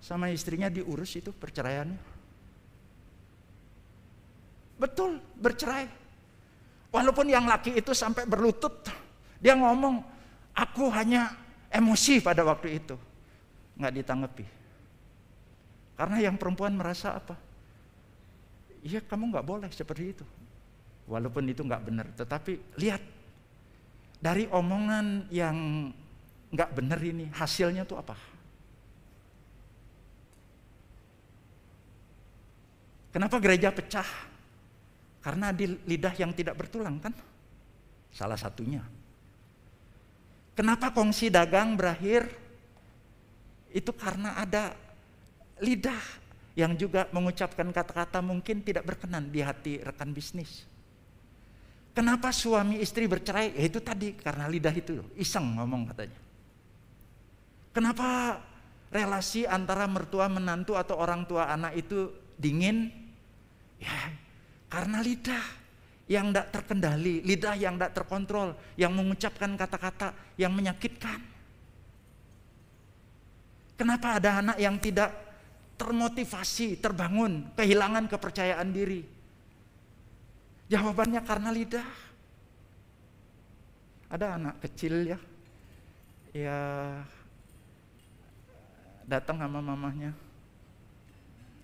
sama 0.00 0.32
istrinya 0.32 0.72
diurus 0.72 1.12
itu 1.20 1.30
perceraiannya. 1.30 2.00
Betul, 4.80 5.20
bercerai. 5.36 5.84
Walaupun 6.90 7.28
yang 7.28 7.44
laki 7.44 7.76
itu 7.76 7.92
sampai 7.92 8.24
berlutut, 8.24 8.88
dia 9.38 9.52
ngomong, 9.54 10.00
aku 10.56 10.88
hanya 10.90 11.30
emosi 11.68 12.24
pada 12.24 12.42
waktu 12.42 12.80
itu. 12.80 12.96
Nggak 13.80 13.94
ditanggapi. 13.96 14.46
Karena 15.96 16.16
yang 16.20 16.36
perempuan 16.36 16.76
merasa 16.76 17.16
apa? 17.16 17.36
Iya 18.84 19.00
kamu 19.00 19.32
nggak 19.32 19.46
boleh 19.48 19.68
seperti 19.72 20.12
itu. 20.12 20.24
Walaupun 21.08 21.48
itu 21.48 21.64
nggak 21.64 21.84
benar. 21.84 22.06
Tetapi 22.12 22.76
lihat, 22.76 23.00
dari 24.20 24.44
omongan 24.52 25.32
yang 25.32 25.88
nggak 26.52 26.70
benar 26.76 27.00
ini, 27.00 27.32
hasilnya 27.32 27.88
tuh 27.88 28.00
apa? 28.00 28.16
Kenapa 33.10 33.36
gereja 33.42 33.74
pecah? 33.74 34.06
Karena 35.20 35.50
di 35.52 35.66
lidah 35.66 36.14
yang 36.16 36.32
tidak 36.32 36.56
bertulang 36.56 36.96
kan? 37.02 37.12
Salah 38.14 38.38
satunya. 38.38 38.80
Kenapa 40.54 40.94
kongsi 40.94 41.28
dagang 41.28 41.74
berakhir? 41.74 42.28
Itu 43.70 43.94
karena 43.94 44.36
ada 44.38 44.74
lidah 45.62 46.02
yang 46.58 46.74
juga 46.74 47.06
mengucapkan 47.14 47.70
kata-kata 47.70 48.18
mungkin 48.20 48.60
tidak 48.66 48.84
berkenan 48.84 49.30
di 49.30 49.40
hati 49.40 49.78
rekan 49.80 50.10
bisnis. 50.10 50.66
Kenapa 51.90 52.30
suami 52.30 52.78
istri 52.78 53.06
bercerai? 53.10 53.54
Ya 53.54 53.64
itu 53.66 53.82
tadi 53.82 54.14
karena 54.14 54.46
lidah 54.46 54.74
itu 54.74 55.02
iseng 55.18 55.58
ngomong 55.58 55.90
katanya. 55.90 56.18
Kenapa 57.70 58.38
relasi 58.90 59.46
antara 59.46 59.86
mertua 59.86 60.26
menantu 60.26 60.74
atau 60.74 60.98
orang 60.98 61.22
tua 61.26 61.50
anak 61.50 61.78
itu 61.78 62.10
dingin? 62.34 62.90
Ya, 63.78 64.12
karena 64.66 65.00
lidah 65.00 65.44
yang 66.10 66.34
tidak 66.34 66.50
terkendali, 66.50 67.22
lidah 67.22 67.54
yang 67.54 67.78
tidak 67.78 67.94
terkontrol, 67.94 68.58
yang 68.74 68.90
mengucapkan 68.90 69.54
kata-kata 69.54 70.10
yang 70.34 70.50
menyakitkan. 70.50 71.29
Kenapa 73.80 74.20
ada 74.20 74.44
anak 74.44 74.60
yang 74.60 74.76
tidak 74.76 75.08
termotivasi, 75.80 76.76
terbangun, 76.84 77.48
kehilangan 77.56 78.12
kepercayaan 78.12 78.68
diri? 78.76 79.00
Jawabannya 80.68 81.24
karena 81.24 81.48
lidah. 81.48 81.88
Ada 84.12 84.36
anak 84.36 84.60
kecil 84.60 85.16
ya, 85.16 85.18
ya 86.36 86.60
datang 89.08 89.40
sama 89.40 89.64
mamahnya. 89.64 90.12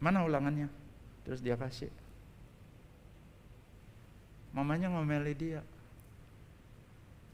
Mana 0.00 0.24
ulangannya? 0.24 0.72
Terus 1.20 1.44
dia 1.44 1.60
kasih. 1.60 1.92
Mamanya 4.56 4.88
ngomeli 4.88 5.36
dia. 5.36 5.60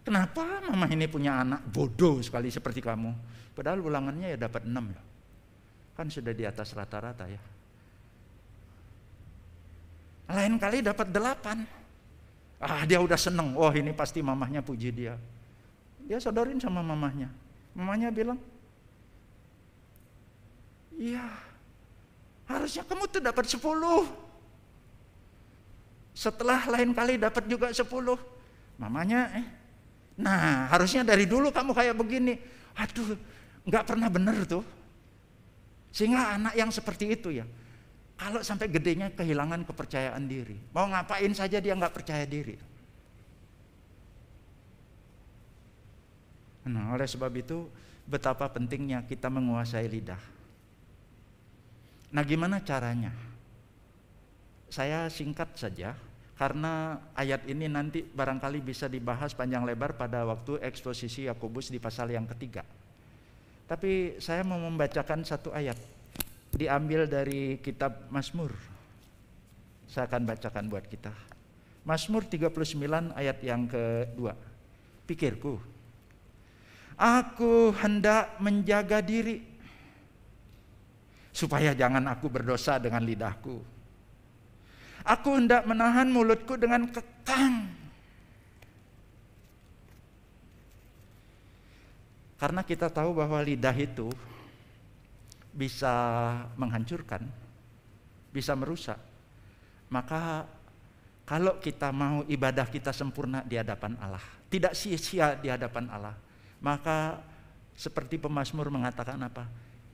Kenapa 0.03 0.43
mama 0.67 0.91
ini 0.91 1.07
punya 1.07 1.39
anak 1.39 1.63
bodoh 1.71 2.19
sekali 2.19 2.51
seperti 2.51 2.83
kamu? 2.83 3.15
Padahal 3.53 3.85
ulangannya 3.85 4.33
ya 4.33 4.39
dapat 4.41 4.65
enam 4.65 4.93
ya. 4.93 5.03
Kan 5.93 6.09
sudah 6.09 6.33
di 6.33 6.45
atas 6.49 6.73
rata-rata 6.73 7.29
ya. 7.29 7.43
Lain 10.33 10.57
kali 10.57 10.81
dapat 10.81 11.13
delapan. 11.13 11.69
Ah 12.63 12.87
dia 12.87 13.03
udah 13.03 13.19
seneng, 13.19 13.59
oh, 13.59 13.75
ini 13.75 13.91
pasti 13.91 14.23
mamahnya 14.23 14.63
puji 14.63 14.95
dia. 14.95 15.19
Dia 16.07 16.23
sodorin 16.23 16.63
sama 16.63 16.79
mamahnya. 16.79 17.27
Mamahnya 17.75 18.15
bilang, 18.15 18.39
iya 20.95 21.27
harusnya 22.47 22.87
kamu 22.87 23.05
tuh 23.11 23.19
dapat 23.19 23.51
sepuluh. 23.51 24.07
Setelah 26.15 26.69
lain 26.69 26.95
kali 26.95 27.19
dapat 27.19 27.45
juga 27.51 27.75
sepuluh. 27.75 28.21
Mamanya, 28.79 29.33
eh, 29.43 29.47
nah 30.21 30.69
harusnya 30.71 31.03
dari 31.03 31.27
dulu 31.27 31.51
kamu 31.51 31.75
kayak 31.75 31.97
begini. 31.99 32.39
Aduh, 32.79 33.19
nggak 33.67 33.85
pernah 33.87 34.09
bener 34.11 34.37
tuh. 34.47 34.65
Sehingga 35.93 36.41
anak 36.41 36.57
yang 36.57 36.73
seperti 36.73 37.13
itu 37.13 37.29
ya, 37.37 37.45
kalau 38.17 38.41
sampai 38.41 38.71
gedenya 38.73 39.13
kehilangan 39.13 39.67
kepercayaan 39.69 40.25
diri, 40.25 40.57
mau 40.73 40.89
ngapain 40.89 41.33
saja 41.37 41.61
dia 41.61 41.77
nggak 41.77 41.93
percaya 41.93 42.25
diri. 42.25 42.57
Nah, 46.63 46.95
oleh 46.95 47.05
sebab 47.05 47.35
itu 47.35 47.67
betapa 48.07 48.47
pentingnya 48.47 49.03
kita 49.05 49.27
menguasai 49.27 49.87
lidah. 49.91 50.23
Nah, 52.15 52.23
gimana 52.23 52.63
caranya? 52.63 53.11
Saya 54.73 55.11
singkat 55.13 55.59
saja 55.59 55.93
karena 56.39 57.03
ayat 57.13 57.45
ini 57.45 57.69
nanti 57.69 58.01
barangkali 58.01 58.65
bisa 58.65 58.89
dibahas 58.89 59.37
panjang 59.37 59.67
lebar 59.69 59.99
pada 59.99 60.25
waktu 60.25 60.63
eksposisi 60.65 61.29
Yakobus 61.29 61.69
di 61.69 61.77
pasal 61.77 62.15
yang 62.15 62.25
ketiga. 62.25 62.65
Tapi 63.67 64.21
saya 64.21 64.45
mau 64.45 64.61
membacakan 64.61 65.25
satu 65.25 65.55
ayat 65.55 65.79
diambil 66.53 67.09
dari 67.09 67.57
kitab 67.59 68.09
Mazmur. 68.13 68.53
Saya 69.89 70.09
akan 70.09 70.23
bacakan 70.29 70.69
buat 70.69 70.85
kita. 70.89 71.13
Mazmur 71.83 72.25
39 72.29 73.13
ayat 73.19 73.39
yang 73.43 73.67
kedua. 73.67 74.39
Pikirku, 75.03 75.59
aku 76.95 77.75
hendak 77.83 78.39
menjaga 78.39 79.03
diri 79.03 79.43
supaya 81.35 81.75
jangan 81.75 82.07
aku 82.07 82.31
berdosa 82.31 82.79
dengan 82.79 83.03
lidahku. 83.03 83.59
Aku 85.03 85.35
hendak 85.35 85.67
menahan 85.67 86.07
mulutku 86.07 86.55
dengan 86.55 86.87
kekang. 86.87 87.82
Karena 92.43 92.67
kita 92.67 92.91
tahu 92.91 93.23
bahwa 93.23 93.39
lidah 93.39 93.71
itu 93.79 94.11
bisa 95.55 95.95
menghancurkan, 96.59 97.23
bisa 98.35 98.59
merusak. 98.59 98.99
Maka 99.87 100.51
kalau 101.23 101.63
kita 101.63 101.95
mau 101.95 102.27
ibadah 102.27 102.67
kita 102.67 102.91
sempurna 102.91 103.47
di 103.47 103.55
hadapan 103.55 103.95
Allah, 104.03 104.27
tidak 104.51 104.75
sia-sia 104.75 105.39
di 105.39 105.55
hadapan 105.55 105.87
Allah, 105.87 106.19
maka 106.59 107.23
seperti 107.79 108.19
pemazmur 108.19 108.75
mengatakan 108.75 109.23
apa? 109.23 109.47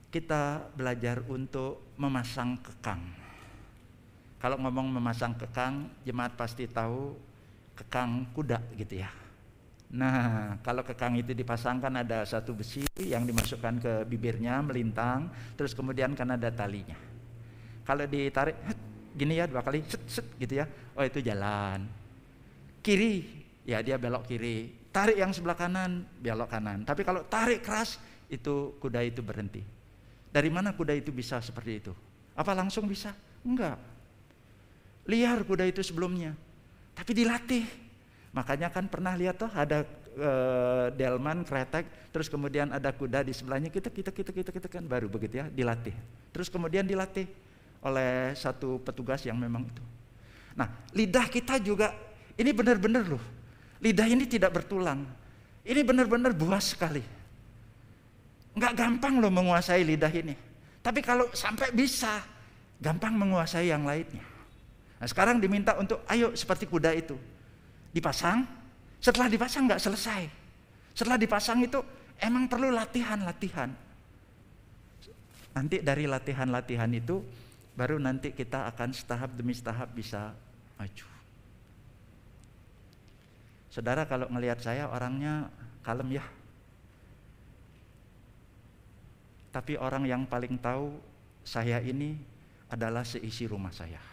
Kita 0.09 0.73
belajar 0.73 1.21
untuk 1.29 1.93
memasang 2.01 2.57
kekang. 2.65 3.13
Kalau 4.41 4.57
ngomong 4.57 4.89
memasang 4.97 5.37
kekang, 5.37 5.85
jemaat 6.01 6.33
pasti 6.33 6.65
tahu 6.65 7.13
kekang 7.77 8.25
kuda 8.33 8.57
gitu 8.73 9.05
ya. 9.05 9.28
Nah, 9.89 10.61
kalau 10.61 10.85
kekang 10.85 11.17
itu 11.17 11.33
dipasangkan 11.33 12.05
ada 12.05 12.21
satu 12.21 12.53
besi 12.53 12.85
yang 13.01 13.25
dimasukkan 13.25 13.81
ke 13.81 13.93
bibirnya 14.05 14.61
melintang, 14.61 15.33
terus 15.57 15.73
kemudian 15.73 16.13
kan 16.13 16.29
ada 16.29 16.53
talinya. 16.53 16.93
Kalau 17.81 18.05
ditarik 18.05 18.53
gini 19.17 19.41
ya 19.41 19.49
dua 19.49 19.65
kali 19.65 19.81
set 19.89 20.05
set 20.05 20.27
gitu 20.37 20.61
ya. 20.61 20.69
Oh 20.93 21.01
itu 21.01 21.25
jalan. 21.25 21.89
Kiri, 22.85 23.25
ya 23.65 23.81
dia 23.81 23.97
belok 23.97 24.29
kiri. 24.29 24.77
Tarik 24.93 25.17
yang 25.17 25.33
sebelah 25.33 25.57
kanan, 25.57 26.05
belok 26.21 26.53
kanan. 26.53 26.85
Tapi 26.85 27.01
kalau 27.01 27.25
tarik 27.25 27.65
keras 27.65 27.97
itu 28.29 28.77
kuda 28.77 29.01
itu 29.01 29.25
berhenti. 29.25 29.65
Dari 30.29 30.53
mana 30.53 30.77
kuda 30.77 30.93
itu 30.93 31.09
bisa 31.09 31.41
seperti 31.41 31.81
itu? 31.81 31.93
Apa 32.37 32.53
langsung 32.53 32.85
bisa? 32.85 33.17
Enggak. 33.41 33.81
Liar 35.09 35.41
kuda 35.49 35.65
itu 35.65 35.81
sebelumnya. 35.81 36.37
Tapi 36.93 37.11
dilatih 37.17 37.88
Makanya 38.29 38.69
kan 38.69 38.85
pernah 38.85 39.17
lihat 39.17 39.41
tuh 39.41 39.49
ada 39.49 39.81
e, 40.13 40.31
delman, 40.93 41.41
kretek, 41.41 41.89
terus 42.13 42.29
kemudian 42.29 42.69
ada 42.69 42.93
kuda 42.93 43.25
di 43.25 43.33
sebelahnya 43.33 43.73
kita 43.73 43.89
kita 43.89 44.13
kita 44.13 44.29
kita 44.29 44.49
kita 44.53 44.67
kan 44.69 44.85
baru 44.85 45.09
begitu 45.09 45.41
ya 45.41 45.45
dilatih. 45.49 45.97
Terus 46.29 46.45
kemudian 46.45 46.85
dilatih 46.85 47.25
oleh 47.81 48.37
satu 48.37 48.77
petugas 48.85 49.25
yang 49.25 49.39
memang 49.41 49.65
itu. 49.65 49.81
Nah 50.53 50.69
lidah 50.93 51.25
kita 51.25 51.57
juga 51.57 51.89
ini 52.37 52.53
benar-benar 52.53 53.03
loh. 53.09 53.23
Lidah 53.81 54.05
ini 54.05 54.29
tidak 54.29 54.53
bertulang. 54.53 55.09
Ini 55.65 55.81
benar-benar 55.81 56.35
buas 56.37 56.77
sekali. 56.77 57.01
Nggak 58.53 58.73
gampang 58.77 59.17
loh 59.17 59.33
menguasai 59.33 59.81
lidah 59.81 60.11
ini. 60.13 60.37
Tapi 60.79 61.01
kalau 61.01 61.27
sampai 61.33 61.73
bisa, 61.73 62.21
gampang 62.77 63.17
menguasai 63.17 63.73
yang 63.73 63.83
lainnya. 63.83 64.23
Nah 64.99 65.07
sekarang 65.07 65.41
diminta 65.41 65.75
untuk 65.79 66.03
ayo 66.11 66.35
seperti 66.35 66.67
kuda 66.67 66.91
itu 66.93 67.15
dipasang, 67.93 68.45
setelah 68.99 69.27
dipasang 69.31 69.65
nggak 69.65 69.81
selesai. 69.81 70.21
Setelah 70.93 71.17
dipasang 71.17 71.63
itu 71.63 71.79
emang 72.19 72.51
perlu 72.51 72.69
latihan-latihan. 72.73 73.71
Nanti 75.55 75.81
dari 75.81 76.05
latihan-latihan 76.05 76.91
itu 76.93 77.23
baru 77.73 77.95
nanti 77.95 78.35
kita 78.35 78.67
akan 78.75 78.91
setahap 78.91 79.31
demi 79.33 79.55
setahap 79.55 79.89
bisa 79.95 80.35
maju. 80.75 81.07
Saudara 83.69 84.03
kalau 84.09 84.27
ngelihat 84.27 84.59
saya 84.59 84.89
orangnya 84.89 85.47
kalem 85.85 86.19
ya. 86.19 86.25
Tapi 89.49 89.79
orang 89.81 90.05
yang 90.05 90.23
paling 90.29 90.59
tahu 90.61 90.93
saya 91.41 91.81
ini 91.81 92.13
adalah 92.69 93.01
seisi 93.01 93.49
rumah 93.49 93.73
saya. 93.73 94.08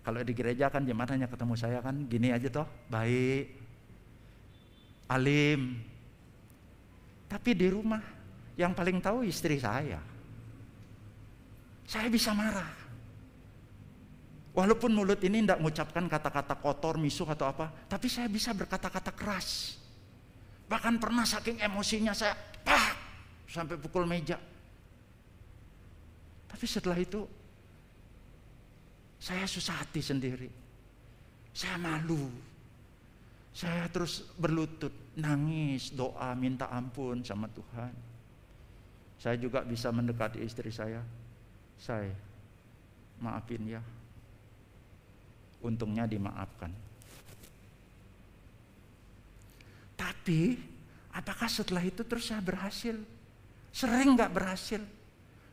Kalau 0.00 0.20
di 0.24 0.32
gereja 0.32 0.72
kan 0.72 0.88
jemaat 0.88 1.12
hanya 1.12 1.28
ketemu 1.28 1.54
saya 1.60 1.78
kan 1.84 2.08
gini 2.08 2.32
aja 2.32 2.48
toh, 2.48 2.68
baik, 2.88 3.52
alim. 5.12 5.76
Tapi 7.28 7.50
di 7.52 7.68
rumah 7.68 8.00
yang 8.56 8.72
paling 8.72 8.98
tahu 8.98 9.28
istri 9.28 9.60
saya. 9.60 10.00
Saya 11.84 12.08
bisa 12.08 12.32
marah. 12.32 12.80
Walaupun 14.50 14.90
mulut 14.90 15.20
ini 15.22 15.46
tidak 15.46 15.62
mengucapkan 15.62 16.10
kata-kata 16.10 16.58
kotor, 16.58 16.98
misuh 16.98 17.28
atau 17.28 17.46
apa, 17.46 17.70
tapi 17.86 18.10
saya 18.10 18.26
bisa 18.26 18.50
berkata-kata 18.50 19.14
keras. 19.14 19.78
Bahkan 20.66 20.98
pernah 20.98 21.22
saking 21.22 21.62
emosinya 21.62 22.14
saya 22.14 22.34
pak 22.66 22.94
sampai 23.46 23.78
pukul 23.78 24.06
meja. 24.06 24.38
Tapi 26.50 26.66
setelah 26.66 26.98
itu 26.98 27.26
saya 29.20 29.44
susah 29.44 29.84
hati 29.84 30.00
sendiri. 30.00 30.48
Saya 31.52 31.76
malu. 31.76 32.32
Saya 33.52 33.84
terus 33.92 34.24
berlutut, 34.40 34.94
nangis, 35.12 35.92
doa, 35.92 36.32
minta 36.32 36.72
ampun 36.72 37.20
sama 37.20 37.44
Tuhan. 37.52 37.92
Saya 39.20 39.36
juga 39.36 39.60
bisa 39.60 39.92
mendekati 39.92 40.40
istri 40.40 40.72
saya. 40.72 41.04
Saya 41.76 42.08
maafin 43.20 43.60
ya. 43.68 43.84
Untungnya 45.60 46.08
dimaafkan. 46.08 46.72
Tapi 50.00 50.56
apakah 51.12 51.50
setelah 51.52 51.84
itu 51.84 52.00
terus 52.08 52.32
saya 52.32 52.40
berhasil? 52.40 52.96
Sering 53.68 54.16
nggak 54.16 54.32
berhasil. 54.32 54.80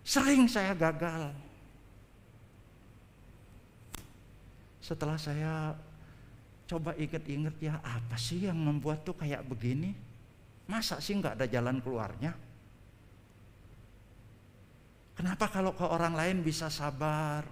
Sering 0.08 0.47
saya 0.47 0.71
gagal. 0.71 1.36
Setelah 4.88 5.19
saya 5.19 5.76
coba 6.63 6.95
inget-inget 6.95 7.56
ya 7.60 7.76
apa 7.84 8.15
sih 8.15 8.47
yang 8.47 8.56
membuat 8.56 9.04
tuh 9.04 9.19
kayak 9.19 9.43
begini? 9.43 9.91
Masa 10.63 11.04
sih 11.04 11.19
nggak 11.19 11.43
ada 11.43 11.47
jalan 11.52 11.84
keluarnya? 11.84 12.32
Kenapa 15.19 15.52
kalau 15.52 15.76
ke 15.76 15.84
orang 15.84 16.15
lain 16.15 16.39
bisa 16.39 16.71
sabar? 16.71 17.43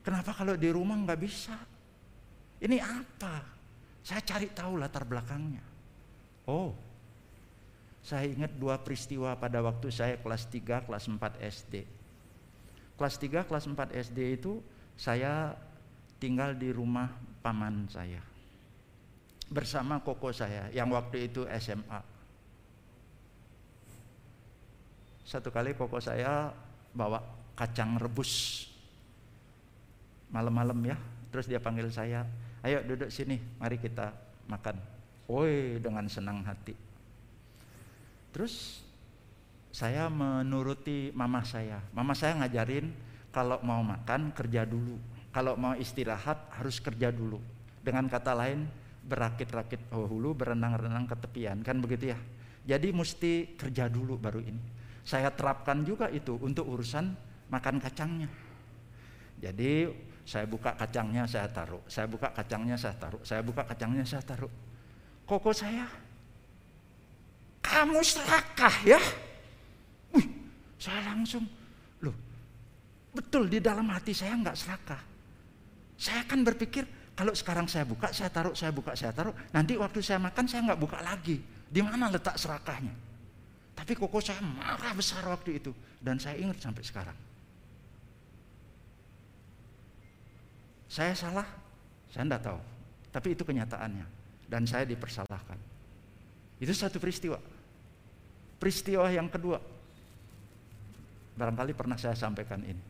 Kenapa 0.00 0.32
kalau 0.32 0.56
di 0.56 0.72
rumah 0.72 0.96
nggak 0.96 1.20
bisa? 1.20 1.56
Ini 2.64 2.80
apa? 2.80 3.44
Saya 4.00 4.24
cari 4.24 4.48
tahu 4.48 4.80
latar 4.80 5.04
belakangnya. 5.04 5.60
Oh 6.48 6.72
saya 8.00 8.32
ingat 8.32 8.56
dua 8.56 8.80
peristiwa 8.80 9.36
pada 9.36 9.60
waktu 9.60 9.92
saya 9.92 10.16
kelas 10.16 10.48
3 10.48 10.88
kelas 10.88 11.04
4 11.04 11.20
SD 11.60 11.84
kelas 12.96 13.14
3 13.20 13.44
kelas 13.44 13.64
4 13.68 13.76
SD 14.08 14.18
itu 14.40 14.64
saya 14.96 15.52
tinggal 16.20 16.52
di 16.52 16.68
rumah 16.70 17.08
paman 17.40 17.88
saya 17.88 18.20
bersama 19.50 19.98
koko 19.98 20.30
saya 20.30 20.70
yang 20.70 20.94
waktu 20.94 21.26
itu 21.26 21.42
SMA. 21.58 22.00
Satu 25.26 25.50
kali 25.50 25.74
koko 25.74 25.98
saya 25.98 26.54
bawa 26.94 27.18
kacang 27.58 27.98
rebus. 27.98 28.66
malam-malam 30.30 30.78
ya. 30.86 30.94
Terus 31.34 31.50
dia 31.50 31.58
panggil 31.58 31.90
saya, 31.90 32.22
ayo 32.62 32.86
duduk 32.86 33.10
sini, 33.10 33.42
mari 33.58 33.82
kita 33.82 34.14
makan. 34.46 34.78
Woi 35.26 35.82
dengan 35.82 36.06
senang 36.06 36.46
hati. 36.46 36.70
Terus 38.30 38.86
saya 39.74 40.06
menuruti 40.06 41.10
mama 41.10 41.42
saya. 41.42 41.82
Mama 41.90 42.14
saya 42.14 42.38
ngajarin 42.38 42.94
kalau 43.34 43.58
mau 43.66 43.82
makan 43.82 44.30
kerja 44.30 44.62
dulu. 44.62 44.98
Kalau 45.30 45.54
mau 45.54 45.78
istirahat 45.78 46.50
harus 46.58 46.82
kerja 46.82 47.14
dulu. 47.14 47.38
Dengan 47.80 48.10
kata 48.10 48.34
lain 48.34 48.66
berakit-rakit 49.06 49.90
hulu, 49.94 50.34
berenang-renang 50.34 51.06
ke 51.06 51.16
tepian. 51.18 51.62
Kan 51.62 51.78
begitu 51.78 52.10
ya. 52.12 52.18
Jadi 52.66 52.90
mesti 52.90 53.54
kerja 53.56 53.86
dulu 53.86 54.18
baru 54.18 54.42
ini. 54.42 54.62
Saya 55.06 55.32
terapkan 55.32 55.80
juga 55.86 56.12
itu 56.12 56.36
untuk 56.42 56.68
urusan 56.68 57.14
makan 57.50 57.82
kacangnya. 57.82 58.28
Jadi 59.40 59.88
saya 60.30 60.46
buka 60.46 60.76
kacangnya 60.76 61.24
saya 61.26 61.48
taruh, 61.50 61.82
saya 61.90 62.06
buka 62.06 62.30
kacangnya 62.30 62.76
saya 62.76 62.94
taruh, 62.94 63.22
saya 63.26 63.42
buka 63.42 63.66
kacangnya 63.66 64.04
saya 64.06 64.22
taruh. 64.22 64.52
Koko 65.26 65.50
saya, 65.50 65.88
kamu 67.64 67.98
serakah 68.04 68.76
ya? 68.86 69.00
Wih, 70.14 70.26
saya 70.78 71.00
langsung, 71.10 71.48
loh, 72.04 72.14
betul 73.10 73.48
di 73.50 73.58
dalam 73.58 73.90
hati 73.90 74.14
saya 74.14 74.36
nggak 74.38 74.58
serakah. 74.58 75.02
Saya 76.00 76.24
kan 76.24 76.40
berpikir 76.40 76.88
kalau 77.12 77.36
sekarang 77.36 77.68
saya 77.68 77.84
buka, 77.84 78.08
saya 78.08 78.32
taruh, 78.32 78.56
saya 78.56 78.72
buka, 78.72 78.96
saya 78.96 79.12
taruh, 79.12 79.36
nanti 79.52 79.76
waktu 79.76 80.00
saya 80.00 80.16
makan 80.16 80.48
saya 80.48 80.64
nggak 80.64 80.80
buka 80.80 80.96
lagi. 81.04 81.36
Di 81.68 81.84
mana 81.84 82.08
letak 82.08 82.40
serakahnya? 82.40 82.96
Tapi 83.76 83.92
koko 83.92 84.16
saya 84.24 84.40
marah 84.40 84.96
besar 84.96 85.20
waktu 85.28 85.60
itu 85.60 85.76
dan 86.00 86.16
saya 86.16 86.40
ingat 86.40 86.56
sampai 86.56 86.80
sekarang. 86.80 87.18
Saya 90.88 91.12
salah, 91.12 91.46
saya 92.08 92.24
tidak 92.26 92.42
tahu. 92.48 92.60
Tapi 93.14 93.28
itu 93.36 93.44
kenyataannya. 93.46 94.06
Dan 94.50 94.66
saya 94.66 94.82
dipersalahkan. 94.82 95.54
Itu 96.58 96.74
satu 96.74 96.98
peristiwa. 96.98 97.38
Peristiwa 98.58 99.06
yang 99.12 99.30
kedua. 99.30 99.62
Barangkali 101.38 101.76
pernah 101.78 101.94
saya 101.94 102.18
sampaikan 102.18 102.58
ini. 102.66 102.82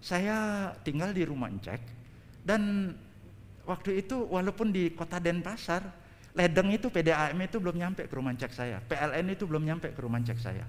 Saya 0.00 0.70
tinggal 0.80 1.12
di 1.12 1.28
rumah 1.28 1.52
Encek. 1.52 1.98
Dan 2.48 2.96
waktu 3.68 4.00
itu 4.00 4.24
walaupun 4.24 4.72
di 4.72 4.96
kota 4.96 5.20
Denpasar, 5.20 5.84
Ledeng 6.38 6.70
itu 6.70 6.86
PDAM 6.86 7.34
itu 7.42 7.58
belum 7.58 7.76
nyampe 7.76 8.06
ke 8.06 8.14
rumah 8.14 8.30
cek 8.30 8.52
saya. 8.54 8.78
PLN 8.86 9.26
itu 9.34 9.42
belum 9.42 9.66
nyampe 9.66 9.90
ke 9.90 10.00
rumah 10.00 10.22
cek 10.22 10.38
saya. 10.38 10.62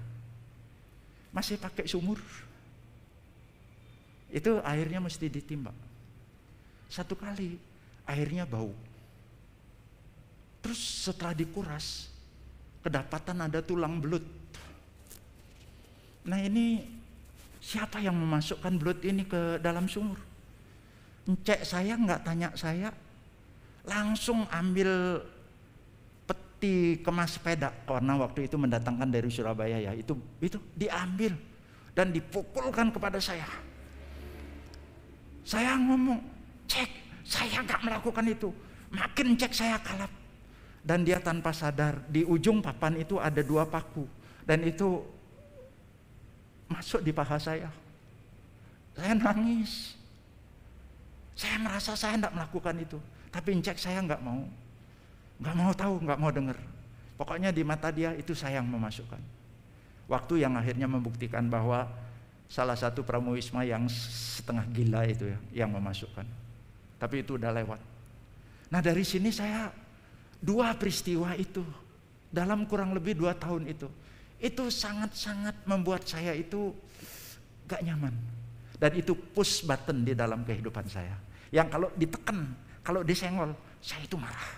Masih 1.30 1.62
pakai 1.62 1.86
sumur. 1.86 2.18
Itu 4.34 4.58
airnya 4.66 4.98
mesti 4.98 5.30
ditimbang. 5.30 5.78
Satu 6.90 7.14
kali 7.14 7.54
airnya 8.02 8.42
bau. 8.42 8.74
Terus 10.58 11.06
setelah 11.06 11.38
dikuras, 11.38 12.10
kedapatan 12.82 13.46
ada 13.46 13.62
tulang 13.62 14.02
belut. 14.02 14.26
Nah 16.26 16.42
ini 16.42 16.82
siapa 17.62 18.02
yang 18.02 18.18
memasukkan 18.18 18.74
belut 18.74 19.00
ini 19.06 19.22
ke 19.22 19.62
dalam 19.62 19.86
sumur? 19.86 20.18
Cek 21.28 21.62
saya 21.62 21.94
nggak 21.94 22.24
tanya 22.24 22.48
saya, 22.56 22.88
langsung 23.84 24.48
ambil 24.48 25.20
peti 26.24 27.00
kemas 27.04 27.36
sepeda. 27.36 27.72
Karena 27.84 28.16
waktu 28.20 28.48
itu 28.48 28.56
mendatangkan 28.56 29.08
dari 29.08 29.28
Surabaya 29.28 29.78
ya 29.80 29.92
itu 29.96 30.16
itu 30.40 30.56
diambil 30.76 31.36
dan 31.92 32.12
dipukulkan 32.12 32.92
kepada 32.92 33.20
saya. 33.20 33.46
Saya 35.44 35.74
ngomong, 35.76 36.20
cek 36.68 36.90
saya 37.26 37.64
nggak 37.64 37.82
melakukan 37.84 38.26
itu. 38.28 38.48
Makin 38.90 39.36
cek 39.36 39.52
saya 39.52 39.76
kalap. 39.80 40.12
Dan 40.80 41.04
dia 41.04 41.20
tanpa 41.20 41.52
sadar 41.52 42.00
di 42.08 42.24
ujung 42.24 42.64
papan 42.64 42.96
itu 42.96 43.20
ada 43.20 43.44
dua 43.44 43.68
paku. 43.68 44.08
Dan 44.48 44.64
itu 44.64 45.04
masuk 46.70 47.04
di 47.04 47.12
paha 47.12 47.36
saya. 47.36 47.68
Saya 48.96 49.12
nangis 49.16 49.99
saya 51.40 51.56
merasa 51.56 51.96
saya 51.96 52.20
tidak 52.20 52.36
melakukan 52.36 52.76
itu. 52.76 53.00
Tapi 53.32 53.56
cek 53.64 53.80
saya 53.80 54.04
nggak 54.04 54.20
mau. 54.20 54.44
Nggak 55.40 55.56
mau 55.56 55.72
tahu 55.72 55.94
nggak 56.04 56.20
mau 56.20 56.28
dengar. 56.28 56.58
Pokoknya 57.16 57.48
di 57.48 57.64
mata 57.64 57.88
dia 57.88 58.12
itu 58.12 58.36
saya 58.36 58.60
yang 58.60 58.68
memasukkan. 58.68 59.16
Waktu 60.04 60.44
yang 60.44 60.52
akhirnya 60.60 60.84
membuktikan 60.84 61.48
bahwa 61.48 61.88
salah 62.44 62.76
satu 62.76 63.00
pramuisma 63.00 63.64
yang 63.64 63.88
setengah 63.88 64.68
gila 64.68 65.00
itu 65.08 65.32
ya 65.32 65.64
yang 65.64 65.72
memasukkan. 65.72 66.28
Tapi 67.00 67.24
itu 67.24 67.40
udah 67.40 67.56
lewat. 67.56 67.80
Nah 68.68 68.84
dari 68.84 69.00
sini 69.00 69.32
saya 69.32 69.72
dua 70.44 70.76
peristiwa 70.76 71.32
itu 71.40 71.64
dalam 72.28 72.68
kurang 72.68 72.92
lebih 72.92 73.16
dua 73.16 73.32
tahun 73.32 73.64
itu 73.64 73.88
itu 74.40 74.68
sangat-sangat 74.68 75.64
membuat 75.64 76.04
saya 76.04 76.36
itu 76.36 76.76
gak 77.64 77.80
nyaman. 77.80 78.12
Dan 78.76 78.92
itu 78.96 79.12
push 79.12 79.64
button 79.64 80.04
di 80.04 80.12
dalam 80.12 80.44
kehidupan 80.44 80.84
saya 80.88 81.29
yang 81.50 81.66
kalau 81.66 81.90
ditekan 81.98 82.50
kalau 82.82 83.02
disenggol 83.02 83.50
saya 83.82 84.02
itu 84.06 84.16
marah 84.18 84.50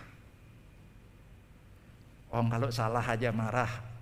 om 2.33 2.47
kalau 2.49 2.69
salah 2.69 3.05
aja 3.05 3.29
marah 3.33 3.93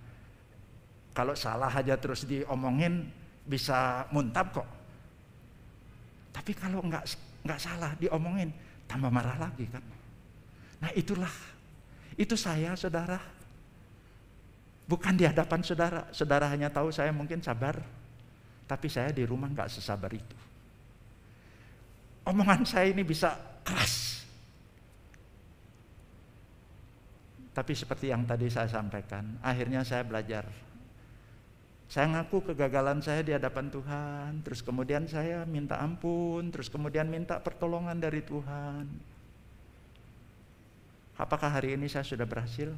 kalau 1.10 1.34
salah 1.34 1.70
aja 1.70 1.98
terus 1.98 2.22
diomongin 2.22 3.10
bisa 3.50 4.06
muntab 4.14 4.54
kok. 4.54 4.68
Tapi 6.30 6.54
kalau 6.54 6.78
nggak 6.86 7.04
nggak 7.42 7.60
salah 7.60 7.92
diomongin, 7.98 8.54
tambah 8.86 9.10
marah 9.10 9.34
lagi 9.34 9.66
kan. 9.66 9.82
Nah 10.80 10.90
itulah, 10.94 11.32
itu 12.14 12.38
saya 12.38 12.78
saudara. 12.78 13.18
Bukan 14.86 15.14
di 15.14 15.22
hadapan 15.22 15.62
saudara, 15.62 16.06
saudara 16.10 16.50
hanya 16.50 16.66
tahu 16.66 16.90
saya 16.90 17.14
mungkin 17.14 17.38
sabar, 17.42 17.78
tapi 18.66 18.90
saya 18.90 19.14
di 19.14 19.22
rumah 19.22 19.46
nggak 19.50 19.70
sesabar 19.70 20.10
itu. 20.10 20.36
Omongan 22.28 22.62
saya 22.68 22.92
ini 22.92 23.00
bisa 23.04 23.36
keras. 23.64 24.24
Tapi 27.50 27.72
seperti 27.74 28.12
yang 28.12 28.24
tadi 28.24 28.46
saya 28.46 28.70
sampaikan, 28.70 29.40
akhirnya 29.42 29.82
saya 29.82 30.06
belajar 30.06 30.46
saya 31.90 32.06
ngaku 32.06 32.54
kegagalan 32.54 33.02
saya 33.02 33.18
di 33.26 33.34
hadapan 33.34 33.66
Tuhan, 33.66 34.46
terus 34.46 34.62
kemudian 34.62 35.10
saya 35.10 35.42
minta 35.42 35.82
ampun, 35.82 36.46
terus 36.54 36.70
kemudian 36.70 37.10
minta 37.10 37.42
pertolongan 37.42 37.98
dari 37.98 38.22
Tuhan. 38.22 38.86
Apakah 41.18 41.50
hari 41.50 41.74
ini 41.74 41.90
saya 41.90 42.06
sudah 42.06 42.30
berhasil? 42.30 42.70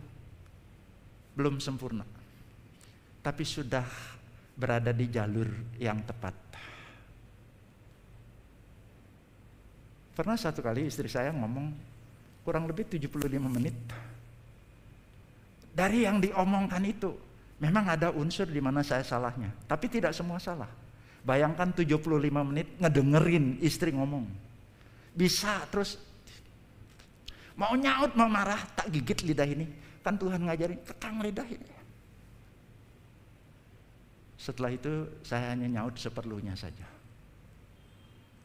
Belum 1.37 1.61
sempurna. 1.61 2.09
Tapi 3.21 3.45
sudah 3.45 3.85
berada 4.57 4.97
di 4.97 5.05
jalur 5.13 5.77
yang 5.77 6.01
tepat. 6.09 6.33
Pernah 10.13 10.37
satu 10.37 10.61
kali 10.61 10.89
istri 10.89 11.09
saya 11.09 11.33
ngomong 11.33 11.73
kurang 12.45 12.69
lebih 12.69 12.85
75 12.89 13.17
menit. 13.49 13.77
Dari 15.73 16.05
yang 16.05 16.21
diomongkan 16.21 16.85
itu, 16.85 17.17
Memang 17.63 17.95
ada 17.95 18.11
unsur 18.11 18.51
di 18.51 18.59
mana 18.59 18.83
saya 18.83 19.07
salahnya, 19.07 19.55
tapi 19.71 19.87
tidak 19.87 20.11
semua 20.11 20.43
salah. 20.43 20.67
Bayangkan 21.23 21.71
75 21.71 22.19
menit 22.43 22.67
ngedengerin 22.83 23.63
istri 23.63 23.95
ngomong. 23.95 24.27
Bisa 25.15 25.63
terus 25.71 25.95
mau 27.55 27.71
nyaut 27.79 28.19
mau 28.19 28.27
marah 28.27 28.59
tak 28.75 28.91
gigit 28.91 29.23
lidah 29.31 29.47
ini. 29.47 29.71
Kan 30.03 30.19
Tuhan 30.19 30.43
ngajarin 30.43 30.83
kekang 30.83 31.23
lidah 31.23 31.47
ini. 31.47 31.71
Setelah 34.35 34.75
itu 34.75 35.07
saya 35.23 35.55
hanya 35.55 35.71
nyaut 35.71 35.95
seperlunya 35.95 36.59
saja. 36.59 36.91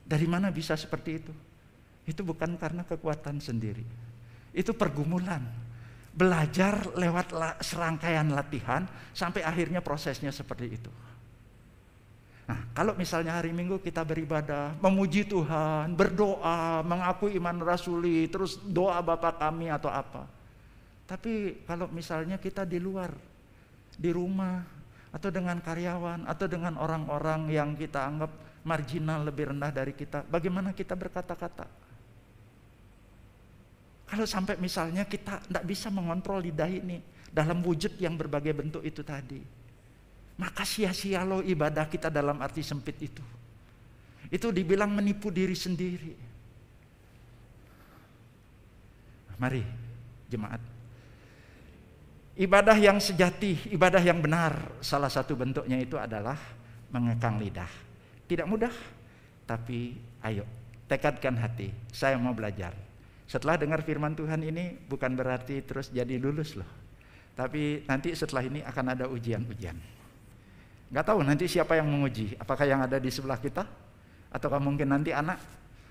Dari 0.06 0.30
mana 0.30 0.54
bisa 0.54 0.78
seperti 0.78 1.26
itu? 1.26 1.34
Itu 2.08 2.24
bukan 2.24 2.56
karena 2.56 2.88
kekuatan 2.88 3.44
sendiri. 3.44 3.84
Itu 4.56 4.72
pergumulan 4.72 5.44
belajar 6.18 6.98
lewat 6.98 7.30
serangkaian 7.62 8.26
latihan 8.34 8.90
sampai 9.14 9.46
akhirnya 9.46 9.86
prosesnya 9.86 10.34
seperti 10.34 10.66
itu. 10.74 10.90
Nah, 12.48 12.64
kalau 12.74 12.96
misalnya 12.96 13.38
hari 13.38 13.52
Minggu 13.52 13.78
kita 13.84 14.02
beribadah, 14.02 14.74
memuji 14.80 15.28
Tuhan, 15.28 15.94
berdoa, 15.94 16.82
mengaku 16.82 17.28
iman 17.38 17.60
rasuli, 17.60 18.26
terus 18.32 18.58
doa 18.64 18.98
Bapak 19.04 19.38
kami 19.38 19.68
atau 19.68 19.92
apa. 19.92 20.26
Tapi 21.06 21.62
kalau 21.68 21.92
misalnya 21.92 22.40
kita 22.40 22.64
di 22.64 22.80
luar, 22.80 23.12
di 23.94 24.10
rumah, 24.10 24.64
atau 25.12 25.28
dengan 25.28 25.60
karyawan, 25.60 26.24
atau 26.24 26.48
dengan 26.48 26.80
orang-orang 26.80 27.52
yang 27.52 27.76
kita 27.76 28.00
anggap 28.08 28.32
marginal 28.64 29.28
lebih 29.28 29.52
rendah 29.52 29.70
dari 29.70 29.92
kita, 29.92 30.24
bagaimana 30.26 30.72
kita 30.72 30.96
berkata-kata? 30.96 31.87
Kalau 34.08 34.24
sampai 34.24 34.56
misalnya 34.56 35.04
kita 35.04 35.44
tidak 35.44 35.64
bisa 35.68 35.92
mengontrol 35.92 36.40
lidah 36.40 36.72
ini 36.72 37.04
dalam 37.28 37.60
wujud 37.60 38.00
yang 38.00 38.16
berbagai 38.16 38.56
bentuk 38.56 38.84
itu 38.88 39.04
tadi. 39.04 39.44
Maka 40.40 40.64
sia-sia 40.64 41.28
loh 41.28 41.44
ibadah 41.44 41.92
kita 41.92 42.08
dalam 42.08 42.40
arti 42.40 42.64
sempit 42.64 42.96
itu. 43.04 43.24
Itu 44.32 44.56
dibilang 44.56 44.96
menipu 44.96 45.28
diri 45.28 45.56
sendiri. 45.58 46.14
Mari, 49.38 49.62
jemaat. 50.32 50.62
Ibadah 52.38 52.78
yang 52.78 53.02
sejati, 53.02 53.74
ibadah 53.74 54.02
yang 54.02 54.22
benar, 54.22 54.78
salah 54.82 55.10
satu 55.10 55.34
bentuknya 55.34 55.78
itu 55.82 55.98
adalah 55.98 56.38
mengekang 56.94 57.42
lidah. 57.42 57.70
Tidak 58.30 58.46
mudah, 58.46 58.74
tapi 59.50 59.98
ayo, 60.22 60.46
tekadkan 60.86 61.34
hati. 61.38 61.74
Saya 61.90 62.18
mau 62.22 62.34
belajar. 62.38 62.87
Setelah 63.28 63.60
dengar 63.60 63.84
firman 63.84 64.16
Tuhan 64.16 64.40
ini, 64.40 64.80
bukan 64.88 65.12
berarti 65.20 65.60
terus 65.60 65.92
jadi 65.92 66.16
lulus 66.16 66.56
loh. 66.56 66.68
Tapi 67.36 67.84
nanti 67.84 68.16
setelah 68.16 68.48
ini 68.48 68.64
akan 68.64 68.86
ada 68.96 69.06
ujian-ujian. 69.12 69.76
Gak 70.88 71.06
tahu 71.06 71.20
nanti 71.28 71.46
siapa 71.52 71.76
yang 71.76 71.92
menguji. 71.92 72.40
Apakah 72.40 72.64
yang 72.64 72.80
ada 72.80 72.96
di 72.96 73.12
sebelah 73.12 73.36
kita? 73.36 73.68
Ataukah 74.32 74.64
mungkin 74.64 74.88
nanti 74.88 75.12
anak? 75.12 75.44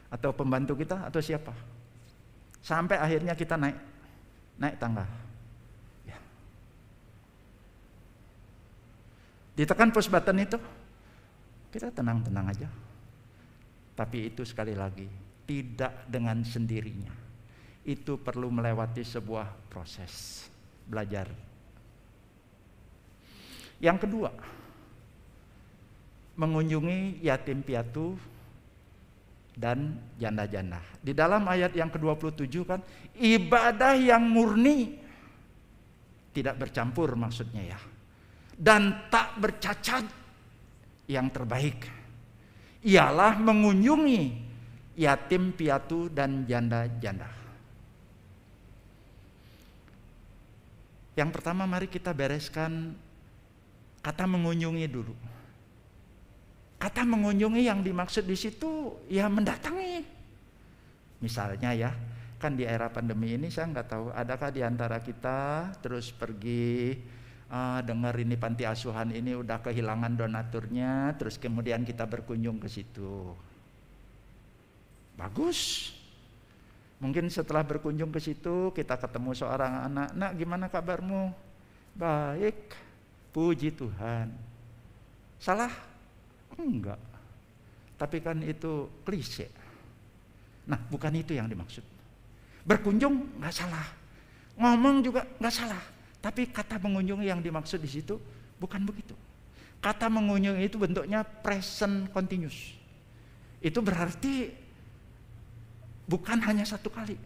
Atau 0.09 0.33
pembantu 0.33 0.81
kita? 0.81 1.05
Atau 1.05 1.21
siapa? 1.21 1.53
Sampai 2.65 2.97
akhirnya 2.97 3.37
kita 3.37 3.61
naik 3.61 3.77
naik 4.57 4.81
tangga. 4.81 5.05
Ya. 6.09 6.17
Ditekan 9.61 9.93
push 9.93 10.09
button 10.09 10.41
itu, 10.41 10.59
kita 11.69 11.93
tenang-tenang 11.93 12.49
aja. 12.49 12.69
Tapi 13.93 14.33
itu 14.33 14.41
sekali 14.49 14.73
lagi 14.73 15.07
tidak 15.45 16.09
dengan 16.09 16.41
sendirinya. 16.41 17.26
Itu 17.87 18.19
perlu 18.19 18.51
melewati 18.51 19.07
sebuah 19.07 19.71
proses 19.71 20.43
belajar. 20.91 21.31
Yang 23.79 23.99
kedua, 24.09 24.31
mengunjungi 26.35 27.23
yatim 27.23 27.63
piatu 27.63 28.19
dan 29.57 29.97
janda-janda. 30.21 30.83
Di 31.01 31.17
dalam 31.17 31.49
ayat 31.49 31.73
yang 31.73 31.89
ke-27 31.89 32.55
kan 32.69 32.81
ibadah 33.17 33.97
yang 33.97 34.27
murni 34.27 35.01
tidak 36.37 36.61
bercampur 36.61 37.17
maksudnya 37.17 37.73
ya. 37.73 37.81
Dan 38.57 39.09
tak 39.13 39.37
bercacat 39.41 40.05
yang 41.09 41.29
terbaik 41.33 41.89
ialah 42.85 43.37
mengunjungi 43.41 44.23
yatim 44.97 45.53
piatu 45.57 46.13
dan 46.13 46.45
janda-janda. 46.45 47.46
Yang 51.17 51.31
pertama 51.41 51.65
mari 51.65 51.89
kita 51.89 52.13
bereskan 52.13 52.93
kata 54.05 54.29
mengunjungi 54.29 54.87
dulu. 54.87 55.17
Kata 56.77 57.09
mengunjungi 57.09 57.65
yang 57.65 57.81
dimaksud 57.81 58.29
di 58.29 58.37
situ 58.37 58.93
ya 59.09 59.27
mendatangi. 59.33 60.05
Misalnya 61.25 61.73
ya, 61.73 61.91
kan 62.37 62.53
di 62.53 62.69
era 62.69 62.93
pandemi 62.93 63.33
ini 63.33 63.49
saya 63.49 63.73
nggak 63.73 63.89
tahu 63.89 64.07
adakah 64.13 64.53
di 64.53 64.61
antara 64.61 65.01
kita 65.01 65.73
terus 65.81 66.13
pergi 66.13 66.93
uh, 67.49 67.81
dengar 67.81 68.13
ini 68.21 68.37
panti 68.37 68.69
asuhan 68.69 69.09
ini 69.17 69.33
udah 69.33 69.65
kehilangan 69.65 70.21
donaturnya, 70.21 71.17
terus 71.17 71.41
kemudian 71.41 71.81
kita 71.89 72.05
berkunjung 72.05 72.61
ke 72.61 72.69
situ. 72.69 73.33
Bagus. 75.17 75.96
Mungkin 76.97 77.29
setelah 77.29 77.61
berkunjung 77.61 78.09
ke 78.09 78.21
situ 78.21 78.73
kita 78.73 78.97
ketemu 78.97 79.37
seorang 79.37 79.85
anak, 79.93 80.09
"Nak, 80.17 80.33
gimana 80.37 80.67
kabarmu?" 80.73 81.33
"Baik." 81.93 82.87
Puji 83.37 83.69
Tuhan. 83.69 84.33
Salah? 85.37 85.69
Enggak. 86.57 86.97
Tapi 88.01 88.25
kan 88.25 88.41
itu 88.41 88.89
klise. 89.05 89.53
Nah, 90.65 90.81
bukan 90.89 91.13
itu 91.13 91.37
yang 91.37 91.45
dimaksud. 91.45 91.85
Berkunjung 92.65 93.37
nggak 93.37 93.53
salah. 93.53 93.87
Ngomong 94.57 95.05
juga 95.05 95.29
nggak 95.37 95.53
salah. 95.53 95.85
Tapi 96.25 96.49
kata 96.49 96.81
mengunjungi 96.81 97.29
yang 97.29 97.45
dimaksud 97.45 97.77
di 97.77 97.93
situ 97.93 98.17
bukan 98.57 98.89
begitu. 98.89 99.13
Kata 99.85 100.09
mengunjungi 100.09 100.65
itu 100.65 100.81
bentuknya 100.81 101.21
present 101.21 102.09
continuous. 102.11 102.73
Itu 103.61 103.85
berarti 103.85 104.49
Bukan 106.07 106.39
hanya 106.47 106.63
satu 106.63 106.87
kali, 106.87 107.19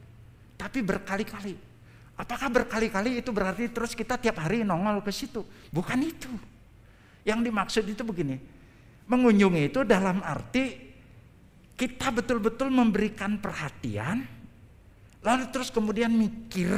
tapi 0.57 0.81
berkali-kali. 0.81 1.53
Apakah 2.17 2.49
berkali-kali 2.53 3.21
itu 3.21 3.33
berarti 3.33 3.69
terus 3.73 3.97
kita 3.97 4.17
tiap 4.17 4.41
hari 4.41 4.65
nongol 4.65 5.01
ke 5.05 5.13
situ? 5.13 5.45
Bukan 5.73 6.01
itu. 6.01 6.33
Yang 7.25 7.41
dimaksud 7.49 7.85
itu 7.85 8.01
begini. 8.05 8.37
Mengunjungi 9.09 9.73
itu 9.73 9.81
dalam 9.85 10.25
arti 10.25 10.93
kita 11.77 12.13
betul-betul 12.13 12.69
memberikan 12.69 13.41
perhatian, 13.41 14.21
lalu 15.25 15.45
terus 15.49 15.73
kemudian 15.73 16.13
mikir, 16.13 16.73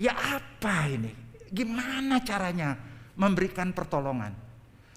ya 0.00 0.16
apa 0.16 0.88
ini? 0.88 1.12
Gimana 1.52 2.24
caranya 2.24 2.72
memberikan 3.16 3.76
pertolongan? 3.76 4.51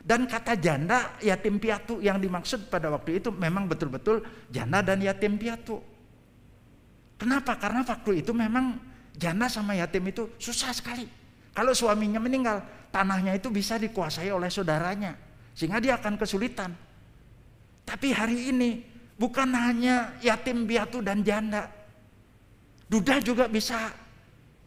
Dan 0.05 0.29
kata 0.29 0.53
janda 0.53 1.17
yatim 1.17 1.57
piatu 1.57 1.97
yang 1.97 2.21
dimaksud 2.21 2.69
pada 2.69 2.93
waktu 2.93 3.17
itu 3.17 3.33
memang 3.33 3.65
betul-betul 3.65 4.21
janda 4.53 4.85
dan 4.85 5.01
yatim 5.01 5.33
piatu. 5.33 5.81
Kenapa? 7.17 7.57
Karena 7.57 7.81
waktu 7.81 8.21
itu 8.21 8.29
memang 8.29 8.77
janda 9.17 9.49
sama 9.49 9.73
yatim 9.73 10.05
itu 10.05 10.29
susah 10.37 10.69
sekali. 10.77 11.09
Kalau 11.57 11.73
suaminya 11.73 12.21
meninggal, 12.21 12.61
tanahnya 12.93 13.33
itu 13.33 13.49
bisa 13.49 13.81
dikuasai 13.81 14.29
oleh 14.29 14.51
saudaranya. 14.53 15.17
Sehingga 15.57 15.81
dia 15.81 15.97
akan 15.97 16.21
kesulitan. 16.21 16.69
Tapi 17.81 18.13
hari 18.13 18.53
ini 18.53 18.85
bukan 19.17 19.49
hanya 19.57 20.19
yatim 20.21 20.69
piatu 20.69 21.01
dan 21.01 21.25
janda. 21.25 21.65
Duda 22.85 23.17
juga 23.25 23.49
bisa 23.49 23.89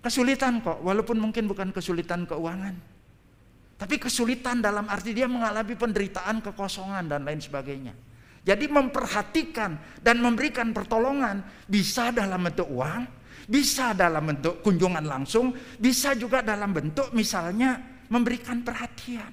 kesulitan 0.03 0.59
kok, 0.65 0.83
walaupun 0.83 1.21
mungkin 1.21 1.47
bukan 1.47 1.71
kesulitan 1.71 2.27
keuangan. 2.27 2.88
Tapi 3.79 3.95
kesulitan 4.03 4.59
dalam 4.59 4.91
arti 4.91 5.15
dia 5.15 5.31
mengalami 5.31 5.79
penderitaan, 5.79 6.43
kekosongan 6.43 7.07
dan 7.07 7.23
lain 7.23 7.39
sebagainya. 7.39 7.95
Jadi 8.43 8.67
memperhatikan 8.67 10.03
dan 10.03 10.19
memberikan 10.19 10.75
pertolongan 10.75 11.47
bisa 11.71 12.11
dalam 12.11 12.43
bentuk 12.43 12.67
uang, 12.67 13.03
bisa 13.47 13.95
dalam 13.95 14.35
bentuk 14.35 14.67
kunjungan 14.67 15.07
langsung, 15.07 15.55
bisa 15.79 16.19
juga 16.19 16.43
dalam 16.43 16.75
bentuk 16.75 17.15
misalnya 17.15 17.79
memberikan 18.11 18.67
perhatian. 18.67 19.31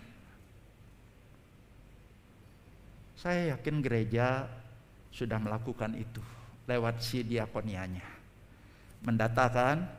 Saya 3.17 3.57
yakin 3.57 3.81
gereja 3.81 4.45
sudah 5.09 5.41
melakukan 5.41 5.97
itu 5.97 6.21
lewat 6.69 7.01
si 7.01 7.25
diakonianya. 7.25 8.05
Mendatakan 9.01 9.89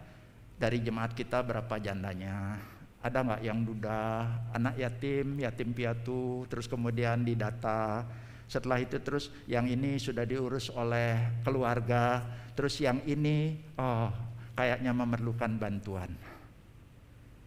dari 0.54 0.78
jemaat 0.84 1.16
kita 1.16 1.42
berapa 1.42 1.80
jandanya, 1.82 2.60
ada 3.06 3.22
nggak 3.22 3.42
yang 3.46 3.62
duda, 3.62 4.26
anak 4.50 4.74
yatim, 4.76 5.38
yatim 5.38 5.70
piatu, 5.70 6.44
terus 6.50 6.66
kemudian 6.66 7.22
didata. 7.22 8.02
Setelah 8.46 8.78
itu 8.82 8.98
terus 9.02 9.30
yang 9.46 9.66
ini 9.66 9.98
sudah 9.98 10.22
diurus 10.26 10.70
oleh 10.74 11.42
keluarga, 11.42 12.22
terus 12.54 12.78
yang 12.82 13.02
ini 13.06 13.58
oh 13.78 14.10
kayaknya 14.54 14.90
memerlukan 14.90 15.52
bantuan. 15.58 16.10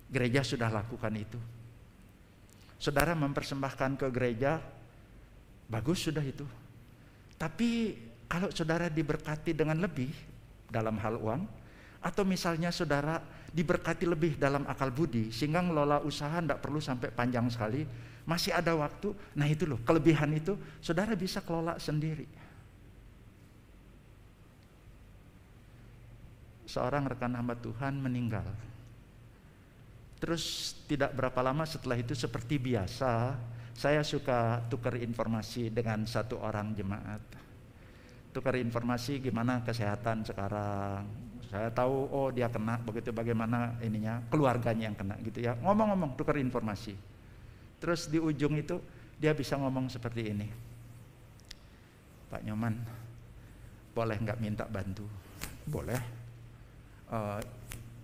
Gereja 0.09 0.41
sudah 0.41 0.71
lakukan 0.71 1.13
itu. 1.19 1.39
Saudara 2.79 3.11
mempersembahkan 3.13 3.99
ke 3.99 4.07
gereja, 4.09 4.63
bagus 5.67 6.07
sudah 6.07 6.23
itu. 6.23 6.47
Tapi 7.35 7.95
kalau 8.25 8.49
saudara 8.55 8.87
diberkati 8.87 9.51
dengan 9.51 9.83
lebih 9.83 10.09
dalam 10.71 10.95
hal 11.01 11.19
uang, 11.19 11.58
atau 11.99 12.23
misalnya 12.23 12.71
saudara 12.71 13.19
diberkati 13.49 14.07
lebih 14.07 14.39
dalam 14.39 14.63
akal 14.69 14.93
budi 14.93 15.33
sehingga 15.33 15.59
ngelola 15.59 15.99
usaha 16.05 16.39
tidak 16.39 16.63
perlu 16.63 16.79
sampai 16.79 17.11
panjang 17.11 17.49
sekali 17.51 17.83
masih 18.23 18.53
ada 18.53 18.77
waktu 18.77 19.11
nah 19.33 19.49
itu 19.49 19.65
loh 19.65 19.81
kelebihan 19.81 20.29
itu 20.37 20.55
saudara 20.79 21.17
bisa 21.17 21.41
kelola 21.43 21.75
sendiri. 21.81 22.27
Seorang 26.69 27.09
rekan 27.09 27.33
hamba 27.33 27.57
Tuhan 27.57 27.97
meninggal. 27.97 28.45
Terus 30.21 30.75
tidak 30.85 31.17
berapa 31.17 31.41
lama 31.41 31.65
setelah 31.65 31.97
itu 31.97 32.13
seperti 32.13 32.61
biasa 32.61 33.33
saya 33.73 34.05
suka 34.05 34.61
tukar 34.69 34.93
informasi 34.99 35.73
dengan 35.73 36.05
satu 36.05 36.37
orang 36.37 36.77
jemaat. 36.77 37.23
Tukar 38.29 38.59
informasi 38.61 39.17
gimana 39.17 39.65
kesehatan 39.65 40.21
sekarang 40.21 41.28
saya 41.49 41.73
tahu 41.73 42.05
oh 42.13 42.29
dia 42.29 42.45
kena 42.45 42.77
begitu 42.85 43.09
bagaimana 43.09 43.73
ininya 43.81 44.21
keluarganya 44.29 44.85
yang 44.85 44.97
kena 44.97 45.17
gitu 45.25 45.41
ya. 45.41 45.57
Ngomong-ngomong 45.57 46.13
tukar 46.13 46.37
informasi. 46.37 46.93
Terus 47.81 48.05
di 48.05 48.21
ujung 48.21 48.53
itu 48.53 48.77
dia 49.17 49.33
bisa 49.33 49.57
ngomong 49.57 49.89
seperti 49.89 50.29
ini. 50.29 50.47
Pak 52.29 52.45
Nyoman, 52.45 52.77
boleh 53.97 54.17
nggak 54.21 54.37
minta 54.37 54.69
bantu? 54.69 55.09
Boleh. 55.65 55.97
Uh, 57.09 57.41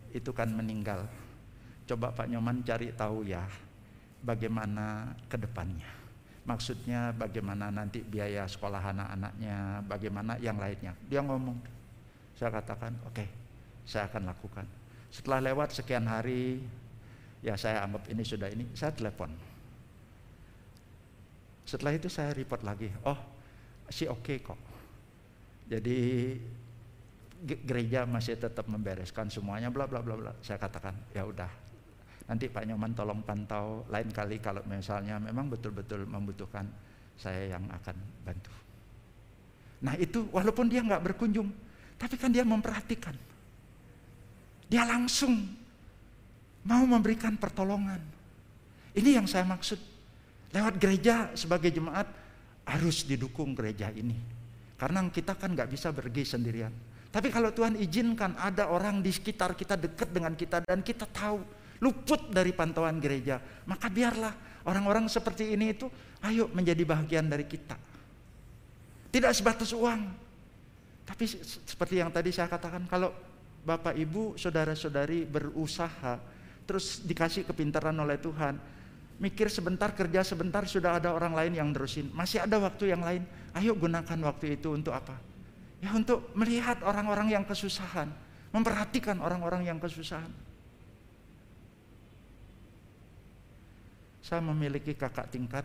itu 0.09 0.33
kan 0.33 0.49
meninggal. 0.49 1.05
Coba 1.85 2.09
Pak 2.09 2.25
Nyoman 2.25 2.65
cari 2.65 2.89
tahu 2.97 3.29
ya 3.29 3.45
bagaimana 4.25 5.13
ke 5.29 5.37
depannya. 5.37 5.85
Maksudnya 6.49 7.13
bagaimana 7.13 7.69
nanti 7.69 8.01
biaya 8.01 8.49
sekolah 8.49 8.81
anak-anaknya, 8.81 9.85
bagaimana 9.85 10.33
yang 10.41 10.57
lainnya. 10.57 10.97
Dia 11.05 11.21
ngomong. 11.21 11.74
Saya 12.35 12.51
katakan, 12.51 12.91
oke, 13.07 13.15
okay, 13.15 13.27
saya 13.87 14.11
akan 14.11 14.27
lakukan. 14.27 14.65
Setelah 15.09 15.39
lewat 15.51 15.71
sekian 15.71 16.03
hari, 16.05 16.59
ya 17.39 17.55
saya 17.55 17.87
anggap 17.87 18.07
ini 18.11 18.23
sudah 18.27 18.51
ini, 18.51 18.67
saya 18.75 18.91
telepon. 18.91 19.31
Setelah 21.65 21.95
itu 21.95 22.11
saya 22.11 22.35
report 22.35 22.61
lagi, 22.61 22.91
oh 23.07 23.17
si 23.87 24.05
oke 24.05 24.21
okay 24.21 24.37
kok. 24.43 24.59
Jadi 25.65 25.97
gereja 27.45 28.05
masih 28.05 28.37
tetap 28.37 28.69
membereskan 28.69 29.31
semuanya 29.31 29.73
bla 29.73 29.87
bla 29.87 30.03
bla 30.03 30.13
bla. 30.19 30.33
Saya 30.43 30.61
katakan, 30.61 30.93
ya 31.15 31.25
udah, 31.25 31.49
Nanti 32.25 32.49
Pak 32.49 32.65
Nyoman 32.65 32.97
tolong 32.97 33.21
pantau 33.21 33.85
lain 33.93 34.09
kali 34.09 34.41
kalau 34.41 34.65
misalnya 34.65 35.21
memang 35.21 35.45
betul-betul 35.45 36.09
membutuhkan 36.09 36.65
saya 37.13 37.53
yang 37.53 37.69
akan 37.69 37.97
bantu. 38.25 38.49
Nah 39.85 39.93
itu 40.01 40.25
walaupun 40.33 40.65
dia 40.65 40.81
nggak 40.81 41.05
berkunjung, 41.05 41.53
tapi 41.95 42.15
kan 42.19 42.31
dia 42.31 42.43
memperhatikan. 42.43 43.15
Dia 44.65 44.83
langsung 44.83 45.45
mau 46.65 46.83
memberikan 46.83 47.37
pertolongan. 47.37 48.01
Ini 48.95 49.21
yang 49.21 49.27
saya 49.29 49.45
maksud. 49.45 49.77
Lewat 50.55 50.79
gereja 50.79 51.35
sebagai 51.35 51.69
jemaat 51.69 52.07
harus 52.65 53.03
didukung 53.05 53.53
gereja 53.53 53.91
ini. 53.91 54.15
Karena 54.75 55.03
kita 55.07 55.37
kan 55.37 55.53
nggak 55.55 55.69
bisa 55.71 55.91
pergi 55.91 56.23
sendirian. 56.25 56.73
Tapi 57.13 57.31
kalau 57.31 57.55
Tuhan 57.55 57.79
izinkan 57.79 58.35
ada 58.35 58.67
orang 58.67 58.99
di 58.99 59.07
sekitar 59.07 59.55
kita 59.55 59.79
dekat 59.79 60.11
dengan 60.11 60.35
kita 60.35 60.67
dan 60.67 60.83
kita 60.83 61.07
tahu 61.07 61.39
luput 61.79 62.27
dari 62.27 62.51
pantauan 62.51 62.99
gereja, 62.99 63.39
maka 63.67 63.87
biarlah 63.87 64.35
orang-orang 64.67 65.07
seperti 65.07 65.55
ini 65.55 65.71
itu 65.71 65.87
ayo 66.27 66.51
menjadi 66.51 66.83
bagian 66.83 67.27
dari 67.31 67.47
kita. 67.47 67.79
Tidak 69.15 69.31
sebatas 69.31 69.71
uang. 69.71 70.24
Tapi 71.05 71.23
seperti 71.69 72.01
yang 72.01 72.09
tadi 72.09 72.33
saya 72.33 72.49
katakan 72.49 72.89
kalau 72.89 73.13
Bapak 73.65 73.93
Ibu, 73.93 74.37
saudara-saudari 74.37 75.25
berusaha 75.25 76.17
terus 76.65 77.01
dikasih 77.05 77.45
kepintaran 77.45 77.93
oleh 77.97 78.17
Tuhan, 78.17 78.57
mikir 79.21 79.47
sebentar 79.53 79.93
kerja 79.93 80.25
sebentar 80.25 80.65
sudah 80.65 80.97
ada 80.97 81.13
orang 81.13 81.37
lain 81.37 81.53
yang 81.57 81.69
terusin. 81.69 82.09
Masih 82.11 82.41
ada 82.41 82.57
waktu 82.57 82.89
yang 82.89 83.05
lain. 83.05 83.21
Ayo 83.53 83.77
gunakan 83.77 84.19
waktu 84.25 84.57
itu 84.57 84.73
untuk 84.73 84.91
apa? 84.91 85.15
Ya 85.79 85.93
untuk 85.93 86.33
melihat 86.33 86.81
orang-orang 86.81 87.31
yang 87.37 87.45
kesusahan, 87.45 88.09
memperhatikan 88.49 89.21
orang-orang 89.21 89.69
yang 89.69 89.77
kesusahan. 89.77 90.29
Saya 94.25 94.41
memiliki 94.41 94.97
kakak 94.97 95.29
tingkat 95.29 95.61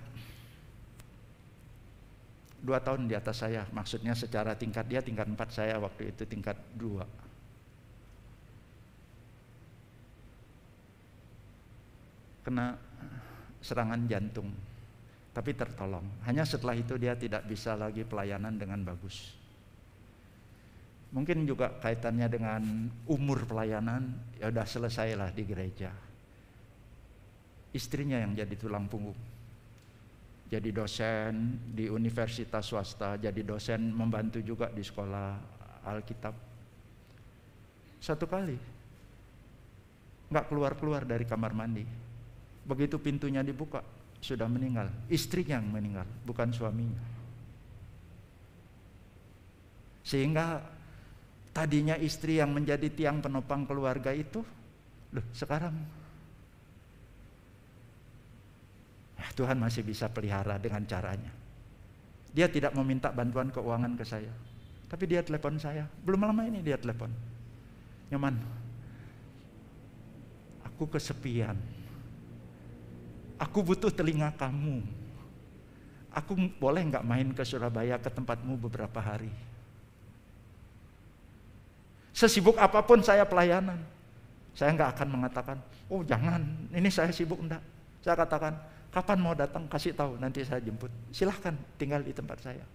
dua 2.61 2.79
tahun 2.81 3.09
di 3.09 3.17
atas 3.17 3.43
saya, 3.43 3.65
maksudnya 3.73 4.13
secara 4.13 4.53
tingkat 4.55 4.85
dia 4.87 5.01
tingkat 5.01 5.27
empat 5.27 5.51
saya 5.53 5.81
waktu 5.81 6.13
itu 6.13 6.23
tingkat 6.29 6.57
dua. 6.77 7.09
Kena 12.41 12.77
serangan 13.61 14.01
jantung, 14.09 14.49
tapi 15.33 15.53
tertolong. 15.53 16.05
Hanya 16.25 16.45
setelah 16.45 16.77
itu 16.77 16.97
dia 16.97 17.13
tidak 17.17 17.45
bisa 17.45 17.77
lagi 17.77 18.05
pelayanan 18.05 18.57
dengan 18.57 18.81
bagus. 18.85 19.37
Mungkin 21.11 21.43
juga 21.43 21.75
kaitannya 21.83 22.29
dengan 22.31 22.63
umur 23.11 23.45
pelayanan, 23.45 24.15
ya 24.39 24.49
udah 24.49 24.65
selesailah 24.65 25.35
di 25.35 25.43
gereja 25.43 25.91
istrinya 27.71 28.19
yang 28.19 28.35
jadi 28.35 28.55
tulang 28.59 28.91
punggung. 28.91 29.17
Jadi 30.51 30.75
dosen 30.75 31.63
di 31.71 31.87
universitas 31.87 32.67
swasta, 32.67 33.15
jadi 33.15 33.39
dosen 33.47 33.95
membantu 33.95 34.43
juga 34.43 34.67
di 34.67 34.83
sekolah 34.83 35.39
Alkitab. 35.87 36.35
Satu 38.03 38.27
kali, 38.27 38.59
nggak 40.27 40.51
keluar-keluar 40.51 41.07
dari 41.07 41.23
kamar 41.23 41.55
mandi. 41.55 41.87
Begitu 42.67 42.99
pintunya 42.99 43.47
dibuka, 43.47 43.79
sudah 44.19 44.51
meninggal. 44.51 44.91
Istrinya 45.07 45.63
yang 45.63 45.71
meninggal, 45.71 46.07
bukan 46.27 46.51
suaminya. 46.51 46.99
Sehingga 50.03 50.67
tadinya 51.55 51.95
istri 51.95 52.43
yang 52.43 52.51
menjadi 52.51 52.91
tiang 52.91 53.23
penopang 53.23 53.63
keluarga 53.71 54.11
itu, 54.11 54.43
loh 55.15 55.27
sekarang 55.31 56.00
Tuhan 59.37 59.61
masih 59.61 59.85
bisa 59.85 60.09
pelihara 60.09 60.57
dengan 60.57 60.81
caranya. 60.89 61.33
Dia 62.31 62.47
tidak 62.47 62.73
meminta 62.79 63.11
bantuan 63.11 63.51
keuangan 63.51 63.93
ke 63.99 64.05
saya. 64.07 64.33
Tapi 64.91 65.05
dia 65.07 65.23
telepon 65.23 65.59
saya. 65.59 65.87
Belum 66.03 66.23
lama 66.23 66.43
ini 66.47 66.63
dia 66.63 66.79
telepon. 66.79 67.11
Nyaman. 68.11 68.39
Aku 70.67 70.87
kesepian. 70.89 71.55
Aku 73.39 73.63
butuh 73.63 73.91
telinga 73.91 74.33
kamu. 74.35 74.83
Aku 76.11 76.35
boleh 76.59 76.83
nggak 76.91 77.07
main 77.07 77.29
ke 77.31 77.43
Surabaya 77.47 77.99
ke 78.03 78.11
tempatmu 78.11 78.59
beberapa 78.59 78.99
hari. 78.99 79.31
Sesibuk 82.11 82.59
apa 82.59 82.83
pun 82.83 83.01
saya 83.01 83.23
pelayanan. 83.25 83.79
Saya 84.53 84.75
nggak 84.75 84.91
akan 84.99 85.09
mengatakan, 85.09 85.57
oh 85.87 86.03
jangan, 86.03 86.43
ini 86.75 86.91
saya 86.91 87.15
sibuk 87.15 87.39
enggak. 87.39 87.63
Saya 88.03 88.19
katakan, 88.19 88.59
Kapan 88.91 89.19
mau 89.23 89.39
datang 89.39 89.71
kasih 89.71 89.95
tahu 89.95 90.19
nanti 90.19 90.43
saya 90.43 90.59
jemput. 90.59 90.91
Silahkan 91.15 91.55
tinggal 91.79 92.03
di 92.03 92.11
tempat 92.11 92.43
saya. 92.43 92.67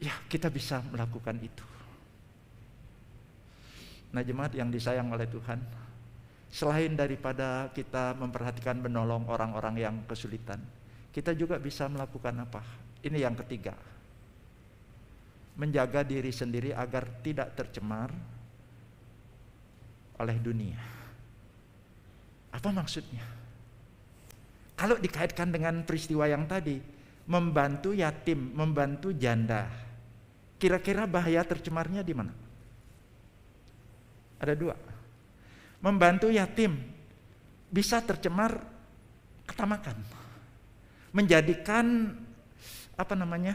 Ya 0.00 0.16
kita 0.32 0.48
bisa 0.48 0.80
melakukan 0.88 1.36
itu. 1.44 1.64
Nah 4.16 4.24
jemaat 4.24 4.56
yang 4.56 4.72
disayang 4.72 5.12
oleh 5.12 5.28
Tuhan. 5.28 5.60
Selain 6.48 6.88
daripada 6.96 7.68
kita 7.76 8.16
memperhatikan 8.16 8.80
menolong 8.80 9.28
orang-orang 9.28 9.76
yang 9.76 9.96
kesulitan. 10.08 10.56
Kita 11.12 11.36
juga 11.36 11.60
bisa 11.60 11.84
melakukan 11.84 12.32
apa? 12.48 12.64
Ini 13.04 13.28
yang 13.28 13.36
ketiga. 13.44 13.76
Menjaga 15.60 16.00
diri 16.00 16.32
sendiri 16.32 16.72
agar 16.72 17.20
tidak 17.20 17.52
tercemar 17.52 18.08
oleh 20.16 20.36
dunia. 20.40 20.95
Apa 22.56 22.72
maksudnya? 22.72 23.20
Kalau 24.76 24.96
dikaitkan 24.96 25.52
dengan 25.52 25.84
peristiwa 25.84 26.24
yang 26.24 26.48
tadi, 26.48 26.80
membantu 27.28 27.92
yatim, 27.92 28.56
membantu 28.56 29.12
janda. 29.12 29.68
Kira-kira 30.56 31.04
bahaya 31.04 31.44
tercemarnya 31.44 32.00
di 32.00 32.16
mana? 32.16 32.32
Ada 34.40 34.56
dua. 34.56 34.72
Membantu 35.84 36.32
yatim 36.32 36.80
bisa 37.68 38.00
tercemar 38.00 38.56
ketamakan. 39.44 39.96
Menjadikan 41.12 42.16
apa 42.96 43.12
namanya? 43.12 43.52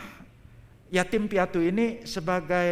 Yatim 0.94 1.26
piatu 1.26 1.58
ini 1.58 2.06
sebagai 2.06 2.70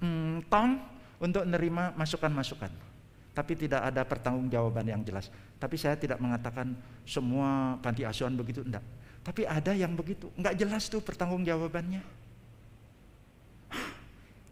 hmm, 0.00 0.48
tong 0.48 0.80
untuk 1.20 1.44
menerima 1.44 1.96
masukan-masukan 1.96 2.91
tapi 3.32 3.56
tidak 3.56 3.80
ada 3.88 4.04
pertanggungjawaban 4.04 4.92
yang 4.92 5.00
jelas. 5.00 5.32
Tapi 5.56 5.80
saya 5.80 5.96
tidak 5.96 6.20
mengatakan 6.20 6.76
semua 7.08 7.80
panti 7.80 8.04
asuhan 8.04 8.36
begitu, 8.36 8.60
enggak. 8.60 8.84
Tapi 9.24 9.48
ada 9.48 9.72
yang 9.72 9.96
begitu, 9.96 10.28
enggak 10.36 10.54
jelas 10.60 10.92
tuh 10.92 11.00
pertanggungjawabannya. 11.00 12.02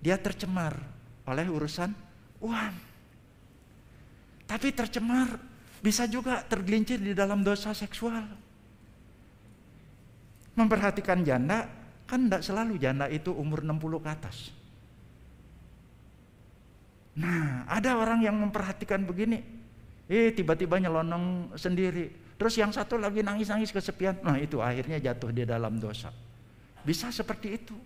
Dia 0.01 0.17
tercemar 0.17 0.81
oleh 1.29 1.45
urusan 1.45 1.93
uang. 2.41 2.75
Tapi 4.49 4.69
tercemar 4.73 5.37
bisa 5.85 6.09
juga 6.09 6.41
tergelincir 6.41 6.97
di 6.97 7.13
dalam 7.13 7.45
dosa 7.45 7.77
seksual. 7.77 8.25
Memperhatikan 10.57 11.21
janda, 11.21 11.69
kan 12.09 12.27
enggak 12.27 12.41
selalu 12.41 12.81
janda 12.81 13.13
itu 13.13 13.29
umur 13.29 13.61
60 13.61 14.01
ke 14.01 14.09
atas. 14.09 14.60
Nah, 17.21 17.69
ada 17.69 18.01
orang 18.01 18.25
yang 18.25 18.33
memperhatikan 18.41 19.05
begini. 19.05 19.45
Eh, 20.09 20.33
tiba-tiba 20.33 20.81
nyelonong 20.81 21.55
sendiri. 21.55 22.09
Terus 22.41 22.57
yang 22.57 22.73
satu 22.73 22.97
lagi 22.97 23.21
nangis-nangis 23.21 23.69
kesepian. 23.69 24.25
Nah, 24.25 24.41
itu 24.41 24.65
akhirnya 24.65 24.97
jatuh 24.97 25.29
di 25.29 25.45
dalam 25.45 25.77
dosa. 25.77 26.09
Bisa 26.81 27.13
seperti 27.13 27.49
itu. 27.53 27.77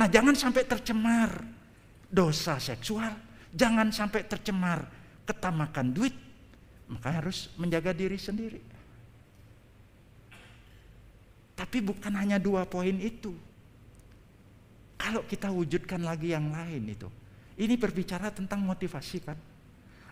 Nah, 0.00 0.08
jangan 0.08 0.32
sampai 0.32 0.64
tercemar 0.64 1.30
dosa 2.08 2.56
seksual. 2.56 3.12
Jangan 3.52 3.92
sampai 3.92 4.24
tercemar 4.24 4.88
ketamakan 5.28 5.92
duit. 5.92 6.16
Maka 6.88 7.20
harus 7.20 7.52
menjaga 7.60 7.92
diri 7.92 8.16
sendiri. 8.16 8.58
Tapi 11.60 11.78
bukan 11.84 12.16
hanya 12.16 12.40
dua 12.40 12.64
poin 12.64 12.96
itu. 12.96 13.36
Kalau 14.96 15.20
kita 15.28 15.52
wujudkan 15.52 16.00
lagi 16.00 16.32
yang 16.32 16.48
lain 16.48 16.88
itu, 16.88 17.08
ini 17.60 17.76
berbicara 17.76 18.32
tentang 18.32 18.64
motivasi 18.64 19.18
kan. 19.20 19.36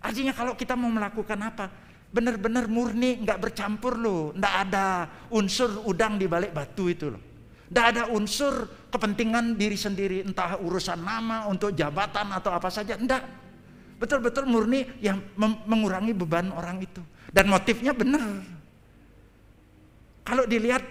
Artinya 0.04 0.36
kalau 0.36 0.52
kita 0.54 0.76
mau 0.76 0.92
melakukan 0.92 1.40
apa, 1.40 1.72
benar-benar 2.12 2.68
murni, 2.68 3.24
nggak 3.24 3.40
bercampur 3.40 3.96
loh, 3.96 4.30
nggak 4.36 4.54
ada 4.68 5.08
unsur 5.32 5.82
udang 5.88 6.20
di 6.20 6.28
balik 6.28 6.52
batu 6.52 6.92
itu 6.92 7.08
loh. 7.08 7.22
Nggak 7.68 7.86
ada 7.92 8.02
unsur 8.12 8.68
kepentingan 8.88 9.56
diri 9.56 9.76
sendiri, 9.76 10.24
entah 10.24 10.60
urusan 10.60 11.00
nama, 11.00 11.48
untuk 11.48 11.72
jabatan 11.72 12.32
atau 12.32 12.52
apa 12.52 12.68
saja, 12.68 12.96
enggak. 12.96 13.24
Betul-betul 13.98 14.46
murni 14.46 14.86
yang 15.02 15.18
mengurangi 15.66 16.14
beban 16.14 16.54
orang 16.54 16.78
itu. 16.80 17.02
Dan 17.28 17.50
motifnya 17.50 17.92
benar. 17.92 18.22
Kalau 20.22 20.44
dilihat 20.46 20.84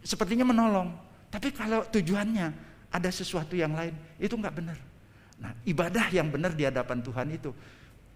sepertinya 0.00 0.46
menolong, 0.46 0.94
tapi 1.28 1.50
kalau 1.50 1.82
tujuannya 1.90 2.54
ada 2.88 3.10
sesuatu 3.10 3.58
yang 3.58 3.74
lain, 3.74 3.92
itu 4.16 4.32
nggak 4.32 4.54
benar. 4.54 4.78
Nah, 5.36 5.52
ibadah 5.68 6.08
yang 6.08 6.32
benar 6.32 6.56
di 6.56 6.64
hadapan 6.64 7.04
Tuhan 7.04 7.28
itu 7.32 7.52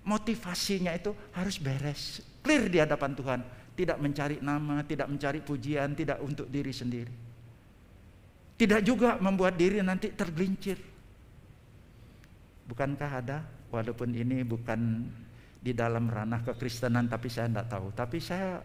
motivasinya 0.05 0.97
itu 0.97 1.13
harus 1.37 1.61
beres, 1.61 2.25
clear 2.41 2.73
di 2.73 2.81
hadapan 2.81 3.13
Tuhan, 3.13 3.41
tidak 3.77 3.99
mencari 4.01 4.37
nama, 4.41 4.81
tidak 4.85 5.09
mencari 5.09 5.41
pujian, 5.45 5.93
tidak 5.93 6.19
untuk 6.25 6.49
diri 6.49 6.73
sendiri. 6.73 7.13
Tidak 8.61 8.81
juga 8.85 9.17
membuat 9.17 9.57
diri 9.57 9.81
nanti 9.81 10.13
tergelincir. 10.13 10.77
Bukankah 12.69 13.11
ada 13.25 13.39
walaupun 13.73 14.13
ini 14.13 14.45
bukan 14.45 15.09
di 15.61 15.77
dalam 15.77 16.09
ranah 16.09 16.41
kekristenan 16.45 17.09
tapi 17.09 17.29
saya 17.29 17.49
tidak 17.49 17.69
tahu, 17.69 17.87
tapi 17.93 18.19
saya 18.21 18.61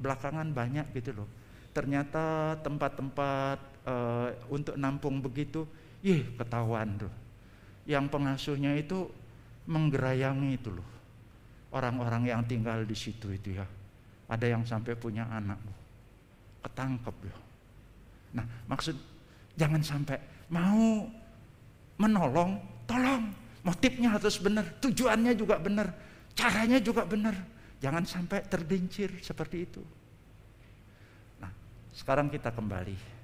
belakangan 0.00 0.48
banyak 0.52 0.88
gitu 0.96 1.24
loh. 1.24 1.28
Ternyata 1.72 2.56
tempat-tempat 2.64 3.58
uh, 3.84 4.28
untuk 4.48 4.74
nampung 4.76 5.20
begitu, 5.20 5.68
ih 6.00 6.24
ketahuan 6.36 6.96
tuh. 7.00 7.12
Yang 7.90 8.06
pengasuhnya 8.14 8.78
itu 8.78 9.10
menggerayangi 9.66 10.54
itu 10.54 10.70
loh. 10.70 10.86
Orang-orang 11.74 12.30
yang 12.30 12.46
tinggal 12.46 12.86
di 12.86 12.94
situ 12.94 13.34
itu 13.34 13.58
ya. 13.58 13.66
Ada 14.30 14.46
yang 14.46 14.62
sampai 14.62 14.94
punya 14.94 15.26
anak. 15.26 15.58
Ketangkep 16.62 17.16
ya. 17.26 17.36
Nah 18.38 18.46
maksud 18.70 18.94
jangan 19.58 19.82
sampai 19.82 20.22
mau 20.54 21.10
menolong, 21.98 22.62
tolong. 22.86 23.26
Motifnya 23.60 24.16
harus 24.16 24.40
benar, 24.40 24.64
tujuannya 24.80 25.36
juga 25.36 25.60
benar, 25.60 25.92
caranya 26.32 26.80
juga 26.80 27.04
benar. 27.04 27.36
Jangan 27.76 28.08
sampai 28.08 28.40
tergelincir 28.48 29.20
seperti 29.20 29.68
itu. 29.68 29.84
Nah, 31.40 31.52
sekarang 31.92 32.32
kita 32.32 32.48
kembali. 32.56 33.19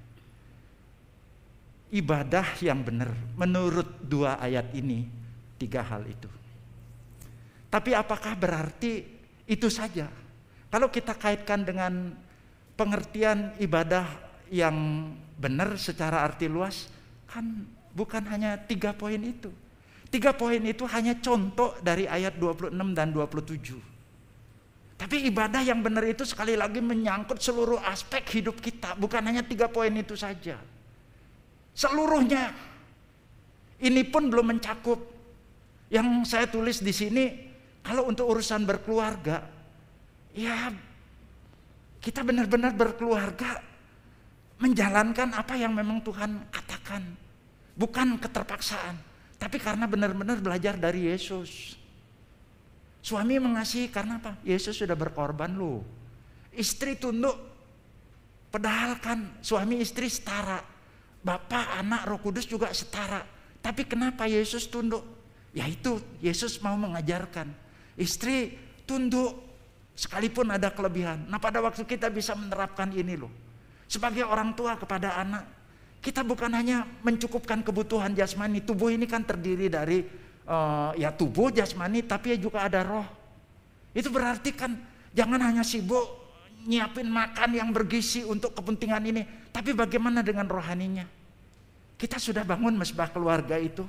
Ibadah 1.87 2.59
yang 2.59 2.83
benar 2.83 3.15
menurut 3.39 3.87
dua 4.03 4.35
ayat 4.43 4.75
ini 4.75 5.17
Tiga 5.57 5.81
hal 5.81 6.05
itu. 6.05 6.29
Tapi 7.67 7.91
apakah 7.97 8.37
berarti 8.37 9.03
itu 9.49 9.67
saja? 9.73 10.05
Kalau 10.69 10.87
kita 10.93 11.17
kaitkan 11.17 11.65
dengan 11.65 12.13
pengertian 12.77 13.57
ibadah 13.57 14.05
yang 14.53 15.09
benar 15.35 15.75
secara 15.81 16.21
arti 16.21 16.45
luas, 16.45 16.87
kan 17.25 17.65
bukan 17.91 18.23
hanya 18.29 18.55
tiga 18.61 18.93
poin 18.93 19.19
itu. 19.19 19.49
Tiga 20.07 20.31
poin 20.31 20.61
itu 20.63 20.87
hanya 20.87 21.17
contoh 21.19 21.75
dari 21.83 22.07
ayat 22.07 22.37
26 22.39 22.71
dan 22.95 23.11
27. 23.11 24.95
Tapi 24.97 25.29
ibadah 25.29 25.61
yang 25.61 25.81
benar 25.83 26.05
itu 26.07 26.23
sekali 26.23 26.55
lagi 26.55 26.79
menyangkut 26.79 27.41
seluruh 27.41 27.81
aspek 27.83 28.23
hidup 28.29 28.61
kita, 28.61 28.95
bukan 28.95 29.25
hanya 29.25 29.43
tiga 29.43 29.67
poin 29.67 29.91
itu 29.93 30.15
saja. 30.15 30.57
Seluruhnya. 31.77 32.49
Ini 33.77 34.01
pun 34.09 34.33
belum 34.33 34.57
mencakup 34.57 34.97
yang 35.93 36.25
saya 36.25 36.49
tulis 36.49 36.81
di 36.81 36.89
sini, 36.89 37.29
kalau 37.85 38.09
untuk 38.09 38.25
urusan 38.25 38.65
berkeluarga, 38.65 39.45
ya 40.33 40.73
kita 42.01 42.25
benar-benar 42.25 42.73
berkeluarga 42.73 43.61
menjalankan 44.57 45.37
apa 45.37 45.53
yang 45.53 45.77
memang 45.77 46.01
Tuhan 46.01 46.49
katakan. 46.49 47.05
Bukan 47.77 48.17
keterpaksaan, 48.17 48.97
tapi 49.37 49.61
karena 49.61 49.85
benar-benar 49.85 50.41
belajar 50.41 50.73
dari 50.81 51.13
Yesus. 51.13 51.77
Suami 53.05 53.37
mengasihi 53.37 53.93
karena 53.93 54.17
apa? 54.17 54.41
Yesus 54.41 54.81
sudah 54.81 54.97
berkorban 54.97 55.53
loh. 55.53 55.85
Istri 56.57 56.97
tunduk. 56.97 57.37
Padahal 58.49 58.97
kan 58.97 59.37
suami 59.45 59.77
istri 59.77 60.09
setara. 60.09 60.59
Bapak, 61.27 61.83
anak, 61.83 62.07
roh 62.07 62.23
kudus 62.23 62.47
juga 62.47 62.71
setara. 62.71 63.19
Tapi 63.59 63.83
kenapa 63.83 64.23
Yesus 64.31 64.63
tunduk? 64.71 65.03
Ya 65.51 65.67
itu 65.67 65.99
Yesus 66.23 66.63
mau 66.63 66.79
mengajarkan. 66.79 67.51
Istri 67.99 68.55
tunduk 68.87 69.35
sekalipun 69.91 70.47
ada 70.55 70.71
kelebihan. 70.71 71.27
Nah 71.27 71.35
pada 71.35 71.59
waktu 71.59 71.83
kita 71.83 72.07
bisa 72.07 72.31
menerapkan 72.31 72.95
ini 72.95 73.19
loh. 73.19 73.27
Sebagai 73.91 74.23
orang 74.23 74.55
tua 74.55 74.79
kepada 74.79 75.19
anak. 75.19 75.43
Kita 75.99 76.23
bukan 76.23 76.53
hanya 76.55 76.87
mencukupkan 77.03 77.59
kebutuhan 77.59 78.15
jasmani. 78.15 78.63
Tubuh 78.63 78.87
ini 78.87 79.03
kan 79.03 79.27
terdiri 79.27 79.67
dari 79.67 80.07
uh, 80.47 80.95
ya 80.95 81.11
tubuh 81.11 81.51
jasmani 81.51 82.07
tapi 82.07 82.39
juga 82.39 82.63
ada 82.71 82.87
roh. 82.87 83.07
Itu 83.91 84.07
berarti 84.13 84.55
kan 84.55 84.79
jangan 85.11 85.43
hanya 85.43 85.67
sibuk 85.67 86.05
nyiapin 86.63 87.11
makan 87.11 87.49
yang 87.51 87.69
bergizi 87.75 88.23
untuk 88.23 88.55
kepentingan 88.55 89.03
ini. 89.03 89.27
Tapi 89.51 89.75
bagaimana 89.75 90.23
dengan 90.23 90.47
rohaninya? 90.47 91.16
Kita 91.97 92.21
sudah 92.21 92.45
bangun 92.45 92.77
mesbah 92.77 93.09
keluarga 93.09 93.57
itu 93.57 93.81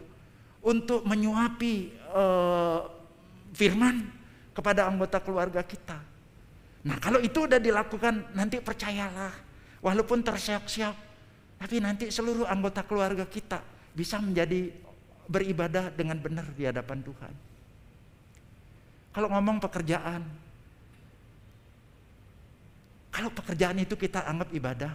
untuk 0.65 1.05
menyuapi 1.05 1.93
uh, 2.13 2.81
firman 3.53 4.09
kepada 4.57 4.89
anggota 4.89 5.21
keluarga 5.21 5.63
kita. 5.63 6.01
Nah 6.89 6.97
kalau 6.99 7.21
itu 7.21 7.45
udah 7.45 7.61
dilakukan 7.61 8.33
nanti 8.33 8.59
percayalah 8.65 9.31
walaupun 9.85 10.25
terseok-seok 10.25 10.97
tapi 11.59 11.83
nanti 11.83 12.09
seluruh 12.09 12.47
anggota 12.47 12.87
keluarga 12.87 13.27
kita 13.27 13.61
bisa 13.93 14.23
menjadi 14.23 14.71
beribadah 15.29 15.91
dengan 15.93 16.17
benar 16.17 16.47
di 16.55 16.65
hadapan 16.65 17.05
Tuhan. 17.05 17.35
Kalau 19.13 19.29
ngomong 19.35 19.59
pekerjaan, 19.59 20.23
kalau 23.11 23.31
pekerjaan 23.35 23.83
itu 23.83 23.99
kita 23.99 24.23
anggap 24.23 24.55
ibadah, 24.55 24.95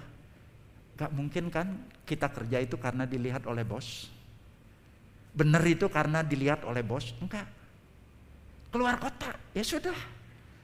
gak 0.93 1.11
mungkin 1.13 1.49
kan 1.49 1.67
kita 2.05 2.29
kerja 2.29 2.61
itu 2.61 2.77
karena 2.77 3.07
dilihat 3.09 3.45
oleh 3.49 3.65
bos. 3.65 4.09
Benar 5.33 5.65
itu 5.65 5.89
karena 5.89 6.21
dilihat 6.21 6.61
oleh 6.63 6.85
bos? 6.85 7.17
Enggak. 7.17 7.49
Keluar 8.69 8.97
kota, 9.01 9.33
ya 9.53 9.65
sudah. 9.65 9.97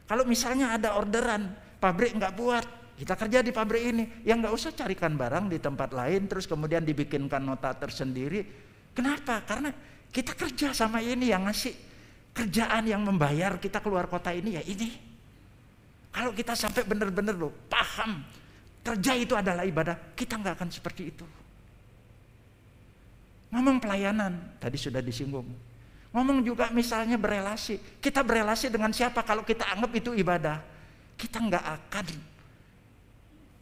Kalau 0.05 0.25
misalnya 0.25 0.77
ada 0.77 0.97
orderan, 0.97 1.53
pabrik 1.77 2.13
enggak 2.13 2.33
buat, 2.33 2.65
kita 2.97 3.13
kerja 3.17 3.39
di 3.45 3.53
pabrik 3.53 3.83
ini, 3.85 4.03
ya 4.25 4.37
enggak 4.37 4.53
usah 4.53 4.73
carikan 4.73 5.13
barang 5.13 5.49
di 5.49 5.57
tempat 5.61 5.93
lain, 5.93 6.25
terus 6.25 6.45
kemudian 6.45 6.81
dibikinkan 6.81 7.41
nota 7.41 7.73
tersendiri. 7.73 8.45
Kenapa? 8.93 9.41
Karena 9.45 9.69
kita 10.09 10.33
kerja 10.33 10.73
sama 10.73 11.01
ini 11.01 11.29
yang 11.29 11.45
ngasih 11.45 11.73
kerjaan 12.33 12.89
yang 12.89 13.05
membayar 13.05 13.57
kita 13.61 13.81
keluar 13.81 14.09
kota 14.09 14.33
ini 14.33 14.57
ya 14.57 14.63
ini. 14.65 14.89
Kalau 16.09 16.33
kita 16.33 16.57
sampai 16.57 16.81
benar-benar 16.85 17.37
loh 17.37 17.53
paham 17.69 18.25
kerja 18.89 19.13
itu 19.13 19.37
adalah 19.37 19.61
ibadah, 19.61 20.17
kita 20.17 20.33
nggak 20.41 20.53
akan 20.57 20.69
seperti 20.73 21.13
itu. 21.13 21.25
Ngomong 23.53 23.77
pelayanan, 23.77 24.57
tadi 24.57 24.77
sudah 24.81 25.01
disinggung. 25.01 25.45
Ngomong 26.09 26.41
juga 26.41 26.73
misalnya 26.73 27.21
berelasi. 27.21 28.01
Kita 28.01 28.25
berelasi 28.25 28.73
dengan 28.73 28.89
siapa 28.89 29.21
kalau 29.21 29.45
kita 29.45 29.69
anggap 29.69 29.93
itu 29.93 30.17
ibadah. 30.17 30.57
Kita 31.13 31.37
nggak 31.37 31.65
akan 31.65 32.07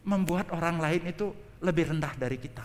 membuat 0.08 0.48
orang 0.56 0.80
lain 0.80 1.12
itu 1.12 1.28
lebih 1.60 1.92
rendah 1.92 2.12
dari 2.16 2.40
kita. 2.40 2.64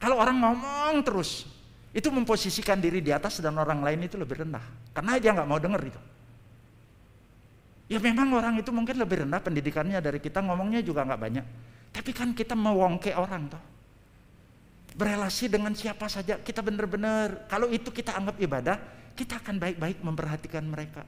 Kalau 0.00 0.16
orang 0.16 0.36
ngomong 0.36 1.00
terus, 1.04 1.44
itu 1.92 2.08
memposisikan 2.08 2.80
diri 2.80 3.04
di 3.04 3.12
atas 3.12 3.40
dan 3.40 3.56
orang 3.56 3.80
lain 3.84 4.04
itu 4.04 4.16
lebih 4.20 4.44
rendah. 4.44 4.64
Karena 4.92 5.16
dia 5.16 5.32
nggak 5.32 5.48
mau 5.48 5.60
denger 5.60 5.80
itu. 5.92 6.00
Ya 7.90 7.98
memang 7.98 8.30
orang 8.38 8.54
itu 8.62 8.70
mungkin 8.70 9.02
lebih 9.02 9.26
rendah 9.26 9.42
pendidikannya 9.42 9.98
dari 9.98 10.22
kita, 10.22 10.38
ngomongnya 10.46 10.78
juga 10.78 11.02
nggak 11.02 11.20
banyak. 11.20 11.46
Tapi 11.90 12.10
kan 12.14 12.30
kita 12.30 12.54
mewongke 12.54 13.10
orang 13.18 13.50
toh 13.50 13.62
berelasi 14.94 15.48
dengan 15.50 15.72
siapa 15.72 16.10
saja, 16.10 16.38
kita 16.42 16.60
benar-benar 16.60 17.46
kalau 17.46 17.70
itu 17.70 17.88
kita 17.88 18.14
anggap 18.14 18.36
ibadah, 18.42 18.76
kita 19.14 19.38
akan 19.40 19.56
baik-baik 19.56 19.98
memperhatikan 20.02 20.64
mereka. 20.66 21.02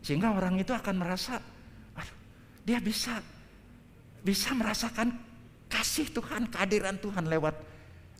Sehingga 0.00 0.32
orang 0.32 0.56
itu 0.56 0.72
akan 0.72 0.96
merasa, 0.96 1.36
aduh, 1.92 2.18
dia 2.64 2.80
bisa 2.80 3.20
bisa 4.24 4.56
merasakan 4.56 5.12
kasih 5.68 6.08
Tuhan, 6.08 6.48
kehadiran 6.48 6.96
Tuhan 6.98 7.28
lewat 7.28 7.56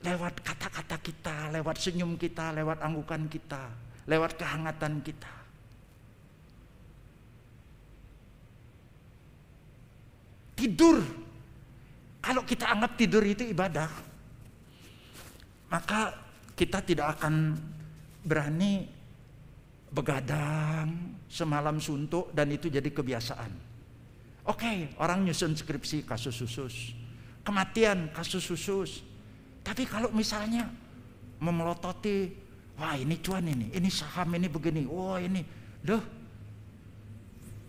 lewat 0.01 0.45
kata-kata 0.45 0.97
kita, 1.01 1.37
lewat 1.57 1.77
senyum 1.81 2.21
kita, 2.21 2.53
lewat 2.57 2.85
anggukan 2.85 3.27
kita, 3.33 3.69
lewat 4.09 4.37
kehangatan 4.37 5.01
kita. 5.01 5.40
Tidur. 10.61 11.01
Kalau 12.21 12.45
kita 12.45 12.69
anggap 12.69 13.01
tidur 13.01 13.25
itu 13.25 13.49
ibadah, 13.49 13.89
maka 15.73 16.13
kita 16.53 16.85
tidak 16.85 17.17
akan 17.17 17.57
berani 18.21 18.85
begadang 19.89 21.17
semalam 21.33 21.81
suntuk 21.81 22.29
dan 22.37 22.53
itu 22.53 22.69
jadi 22.69 22.85
kebiasaan. 22.93 23.49
Oke, 24.53 24.93
orang 25.01 25.25
nyusun 25.25 25.57
skripsi 25.57 26.05
kasus 26.05 26.45
khusus, 26.45 26.93
kematian 27.41 28.13
kasus 28.13 28.45
khusus. 28.45 29.01
Tapi 29.65 29.89
kalau 29.89 30.13
misalnya 30.13 30.69
memelototi, 31.41 32.37
wah 32.77 33.01
ini 33.01 33.17
cuan 33.25 33.49
ini, 33.49 33.73
ini 33.73 33.89
saham 33.89 34.37
ini 34.37 34.53
begini, 34.53 34.85
wah 34.85 35.17
ini, 35.17 35.41
loh. 35.89 36.05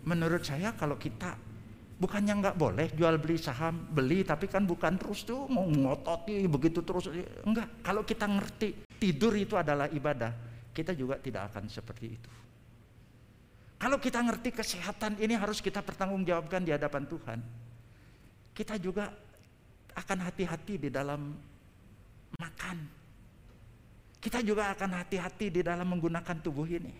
Menurut 0.04 0.44
saya 0.44 0.76
kalau 0.76 1.00
kita 1.00 1.51
bukannya 2.02 2.34
nggak 2.42 2.56
boleh 2.58 2.90
jual 2.98 3.14
beli 3.22 3.38
saham, 3.38 3.86
beli 3.94 4.26
tapi 4.26 4.50
kan 4.50 4.66
bukan 4.66 4.98
terus 4.98 5.22
tuh 5.22 5.46
mau 5.46 5.62
ngototi 5.62 6.50
begitu 6.50 6.82
terus, 6.82 7.06
enggak. 7.46 7.78
Kalau 7.86 8.02
kita 8.02 8.26
ngerti 8.26 8.90
tidur 8.98 9.30
itu 9.38 9.54
adalah 9.54 9.86
ibadah, 9.86 10.34
kita 10.74 10.98
juga 10.98 11.22
tidak 11.22 11.54
akan 11.54 11.70
seperti 11.70 12.06
itu. 12.10 12.30
Kalau 13.78 14.02
kita 14.02 14.18
ngerti 14.18 14.50
kesehatan 14.50 15.22
ini 15.22 15.38
harus 15.38 15.62
kita 15.62 15.78
pertanggungjawabkan 15.78 16.66
di 16.66 16.74
hadapan 16.74 17.06
Tuhan. 17.06 17.38
Kita 18.50 18.78
juga 18.82 19.10
akan 19.94 20.18
hati-hati 20.26 20.74
di 20.82 20.88
dalam 20.90 21.34
makan. 22.38 22.76
Kita 24.22 24.38
juga 24.42 24.70
akan 24.70 24.90
hati-hati 25.02 25.50
di 25.50 25.60
dalam 25.66 25.86
menggunakan 25.86 26.36
tubuh 26.42 26.66
ini. 26.66 26.94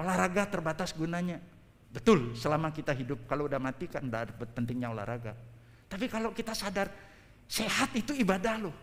Olahraga 0.00 0.48
terbatas 0.48 0.96
gunanya. 0.96 1.51
Betul, 1.92 2.32
selama 2.32 2.72
kita 2.72 2.96
hidup. 2.96 3.28
Kalau 3.28 3.44
udah 3.44 3.60
mati 3.60 3.84
kan 3.86 4.08
udah 4.08 4.32
dapat 4.32 4.48
pentingnya 4.56 4.88
olahraga. 4.88 5.36
Tapi 5.86 6.08
kalau 6.08 6.32
kita 6.32 6.56
sadar 6.56 6.88
sehat 7.44 7.92
itu 7.92 8.16
ibadah 8.16 8.56
loh 8.56 8.76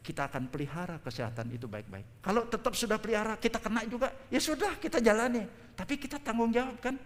kita 0.00 0.32
akan 0.32 0.48
pelihara 0.48 0.96
kesehatan 1.00 1.52
itu 1.52 1.68
baik-baik. 1.68 2.24
Kalau 2.24 2.48
tetap 2.48 2.72
sudah 2.72 2.96
pelihara, 2.96 3.36
kita 3.36 3.60
kena 3.60 3.84
juga, 3.84 4.08
ya 4.32 4.40
sudah 4.40 4.80
kita 4.80 4.98
jalani. 4.98 5.44
Tapi 5.76 6.00
kita 6.00 6.16
tanggung 6.20 6.48
jawab 6.48 6.80
kan, 6.80 6.96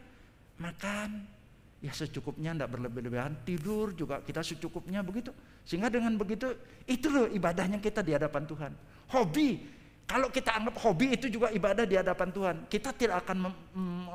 makan, 0.63 1.27
ya 1.83 1.91
secukupnya, 1.91 2.55
tidak 2.55 2.71
berlebih-lebihan, 2.71 3.35
tidur 3.43 3.91
juga 3.99 4.23
kita 4.23 4.47
secukupnya 4.47 5.03
begitu. 5.03 5.35
Sehingga 5.67 5.91
dengan 5.91 6.15
begitu, 6.15 6.55
itu 6.87 7.11
loh 7.11 7.27
ibadahnya 7.27 7.83
kita 7.83 8.01
di 8.07 8.15
hadapan 8.15 8.47
Tuhan. 8.47 8.73
Hobi, 9.11 9.59
kalau 10.05 10.29
kita 10.29 10.53
anggap 10.53 10.77
hobi 10.85 11.17
itu 11.17 11.33
juga 11.33 11.49
ibadah 11.49 11.89
di 11.89 11.97
hadapan 11.97 12.29
Tuhan, 12.29 12.57
kita 12.69 12.93
tidak 12.93 13.25
akan 13.25 13.49
mem 13.49 13.55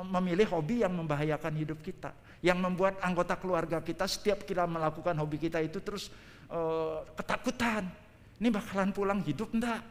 memilih 0.10 0.48
hobi 0.54 0.86
yang 0.86 0.94
membahayakan 0.96 1.54
hidup 1.60 1.82
kita, 1.82 2.14
yang 2.40 2.62
membuat 2.62 3.02
anggota 3.04 3.36
keluarga 3.36 3.82
kita 3.84 4.06
setiap 4.06 4.46
kita 4.46 4.64
melakukan 4.70 5.18
hobi 5.18 5.42
kita 5.42 5.60
itu 5.60 5.82
terus 5.82 6.14
uh, 6.50 7.04
ketakutan 7.18 7.90
ini 8.40 8.48
bakalan 8.48 8.96
pulang 8.96 9.20
hidup 9.20 9.52
enggak? 9.52 9.84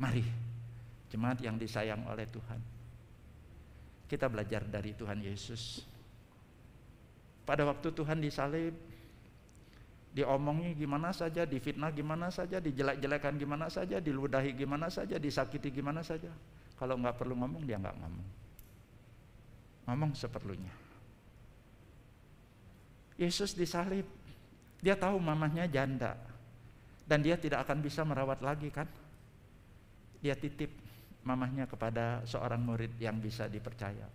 Mari, 0.00 0.24
jemaat 1.12 1.42
yang 1.42 1.58
disayang 1.60 2.00
oleh 2.08 2.24
Tuhan. 2.30 2.60
Kita 4.06 4.30
belajar 4.30 4.64
dari 4.64 4.96
Tuhan 4.96 5.20
Yesus. 5.20 5.84
Pada 7.44 7.66
waktu 7.68 7.90
Tuhan 7.92 8.22
disalib, 8.22 8.72
diomongi 10.10 10.74
gimana 10.74 11.14
saja, 11.14 11.46
difitnah 11.46 11.94
gimana 11.94 12.28
saja, 12.34 12.58
dijelek-jelekan 12.58 13.38
gimana 13.38 13.70
saja, 13.70 14.02
diludahi 14.02 14.58
gimana 14.58 14.90
saja, 14.90 15.16
disakiti 15.22 15.70
gimana 15.70 16.02
saja. 16.02 16.30
Kalau 16.74 16.98
nggak 16.98 17.14
perlu 17.14 17.38
ngomong, 17.38 17.62
dia 17.62 17.78
nggak 17.78 17.96
ngomong. 18.00 18.28
Ngomong 19.86 20.12
seperlunya. 20.18 20.74
Yesus 23.20 23.52
disalib. 23.52 24.08
Dia 24.80 24.96
tahu 24.96 25.20
mamahnya 25.20 25.68
janda. 25.68 26.16
Dan 27.04 27.20
dia 27.20 27.36
tidak 27.36 27.68
akan 27.68 27.84
bisa 27.84 28.00
merawat 28.00 28.40
lagi 28.40 28.72
kan. 28.72 28.88
Dia 30.24 30.32
titip 30.32 30.72
mamahnya 31.20 31.68
kepada 31.68 32.24
seorang 32.24 32.64
murid 32.64 32.96
yang 32.96 33.20
bisa 33.20 33.44
dipercaya. 33.44 34.08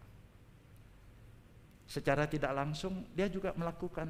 Secara 1.86 2.26
tidak 2.26 2.50
langsung 2.50 3.06
dia 3.14 3.30
juga 3.30 3.54
melakukan 3.54 4.10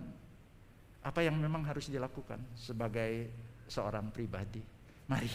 apa 1.05 1.21
yang 1.21 1.37
memang 1.37 1.61
harus 1.69 1.85
dilakukan 1.85 2.41
sebagai 2.57 3.29
seorang 3.69 4.09
pribadi. 4.09 4.61
Mari 5.05 5.29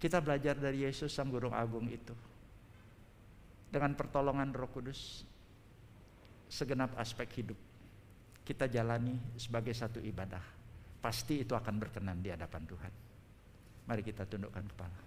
kita 0.00 0.24
belajar 0.24 0.56
dari 0.56 0.88
Yesus 0.88 1.12
Sang 1.12 1.28
Guru 1.28 1.52
Agung 1.52 1.84
itu. 1.92 2.16
Dengan 3.68 3.92
pertolongan 3.92 4.56
Roh 4.56 4.72
Kudus 4.72 5.26
segenap 6.48 6.96
aspek 6.96 7.28
hidup 7.44 7.58
kita 8.46 8.70
jalani 8.70 9.18
sebagai 9.34 9.74
satu 9.74 9.98
ibadah, 9.98 10.40
pasti 11.02 11.42
itu 11.42 11.52
akan 11.52 11.74
berkenan 11.82 12.22
di 12.22 12.30
hadapan 12.30 12.62
Tuhan. 12.62 12.92
Mari 13.90 14.02
kita 14.06 14.22
tundukkan 14.24 14.64
kepala. 14.70 14.98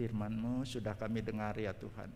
Firman-Mu 0.00 0.64
sudah 0.64 0.96
kami 0.96 1.20
dengar 1.20 1.52
ya 1.60 1.76
Tuhan. 1.76 2.08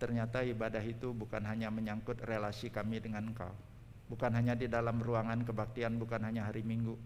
Ternyata 0.00 0.40
ibadah 0.40 0.80
itu 0.80 1.12
bukan 1.12 1.44
hanya 1.44 1.68
menyangkut 1.68 2.24
relasi 2.24 2.72
kami 2.72 3.04
dengan 3.04 3.28
Engkau. 3.28 3.52
Bukan 4.08 4.32
hanya 4.32 4.56
di 4.56 4.72
dalam 4.72 5.04
ruangan 5.04 5.44
kebaktian, 5.44 6.00
bukan 6.00 6.24
hanya 6.24 6.48
hari 6.48 6.64
Minggu, 6.64 6.96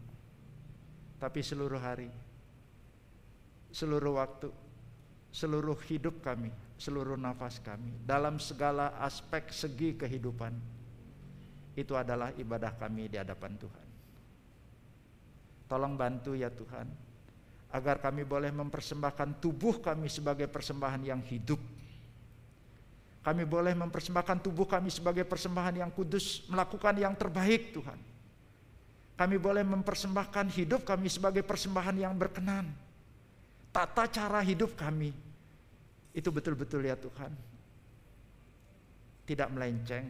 tapi 1.19 1.43
seluruh 1.43 1.83
hari, 1.83 2.09
seluruh 3.75 4.17
waktu, 4.23 4.49
seluruh 5.35 5.77
hidup 5.91 6.23
kami, 6.25 6.49
seluruh 6.79 7.19
nafas 7.19 7.61
kami, 7.61 7.93
dalam 8.07 8.41
segala 8.41 8.95
aspek 9.03 9.51
segi 9.53 9.99
kehidupan, 10.01 10.55
itu 11.75 11.93
adalah 11.93 12.31
ibadah 12.39 12.73
kami 12.79 13.11
di 13.11 13.19
hadapan 13.19 13.59
Tuhan. 13.59 13.89
Tolong 15.69 15.99
bantu 15.99 16.39
ya 16.39 16.49
Tuhan, 16.49 16.87
agar 17.75 17.99
kami 17.99 18.23
boleh 18.23 18.55
mempersembahkan 18.55 19.43
tubuh 19.43 19.83
kami 19.83 20.07
sebagai 20.07 20.47
persembahan 20.47 21.03
yang 21.03 21.19
hidup. 21.27 21.59
Kami 23.27 23.43
boleh 23.43 23.75
mempersembahkan 23.75 24.39
tubuh 24.39 24.69
kami 24.69 24.95
sebagai 24.95 25.27
persembahan 25.27 25.83
yang 25.83 25.91
kudus, 25.91 26.47
melakukan 26.47 26.95
yang 26.95 27.19
terbaik 27.19 27.75
Tuhan 27.75 28.15
kami 29.15 29.39
boleh 29.39 29.63
mempersembahkan 29.63 30.51
hidup 30.59 30.83
kami 30.83 31.07
sebagai 31.07 31.47
persembahan 31.47 31.95
yang 31.95 32.15
berkenan. 32.19 32.67
Tata 33.71 34.11
cara 34.11 34.43
hidup 34.43 34.75
kami 34.75 35.15
itu 36.11 36.29
betul-betul 36.35 36.83
ya 36.83 36.99
Tuhan. 36.99 37.31
Tidak 39.25 39.49
melenceng, 39.55 40.07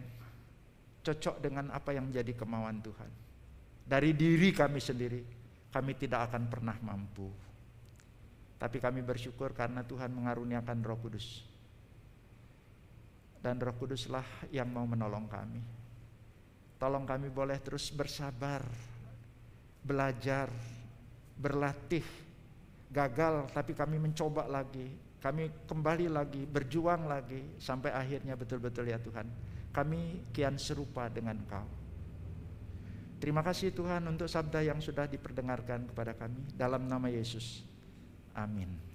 cocok 1.04 1.36
dengan 1.38 1.68
apa 1.70 1.92
yang 1.92 2.08
menjadi 2.08 2.32
kemauan 2.32 2.80
Tuhan. 2.80 3.10
Dari 3.84 4.16
diri 4.16 4.50
kami 4.56 4.80
sendiri, 4.80 5.20
kami 5.68 5.92
tidak 6.00 6.32
akan 6.32 6.48
pernah 6.48 6.76
mampu. 6.80 7.28
Tapi 8.56 8.78
kami 8.80 9.04
bersyukur 9.04 9.52
karena 9.52 9.84
Tuhan 9.84 10.14
mengaruniakan 10.14 10.78
Roh 10.82 10.98
Kudus. 10.98 11.42
Dan 13.42 13.60
Roh 13.60 13.76
Kuduslah 13.76 14.48
yang 14.48 14.72
mau 14.72 14.88
menolong 14.88 15.28
kami. 15.28 15.60
Tolong 16.80 17.04
kami 17.04 17.28
boleh 17.28 17.60
terus 17.60 17.92
bersabar 17.92 18.64
belajar, 19.84 20.48
berlatih, 21.36 22.02
gagal 22.88 23.52
tapi 23.52 23.76
kami 23.76 24.00
mencoba 24.00 24.48
lagi, 24.48 24.88
kami 25.20 25.68
kembali 25.68 26.08
lagi, 26.08 26.48
berjuang 26.48 27.04
lagi 27.04 27.60
sampai 27.60 27.92
akhirnya 27.92 28.34
betul-betul 28.34 28.88
ya 28.88 28.96
Tuhan, 28.96 29.28
kami 29.70 30.24
kian 30.32 30.56
serupa 30.56 31.12
dengan 31.12 31.36
Kau. 31.44 31.68
Terima 33.20 33.44
kasih 33.44 33.72
Tuhan 33.72 34.04
untuk 34.08 34.28
sabda 34.28 34.64
yang 34.64 34.80
sudah 34.80 35.08
diperdengarkan 35.08 35.88
kepada 35.92 36.16
kami 36.16 36.44
dalam 36.56 36.88
nama 36.88 37.08
Yesus. 37.08 37.64
Amin. 38.36 38.93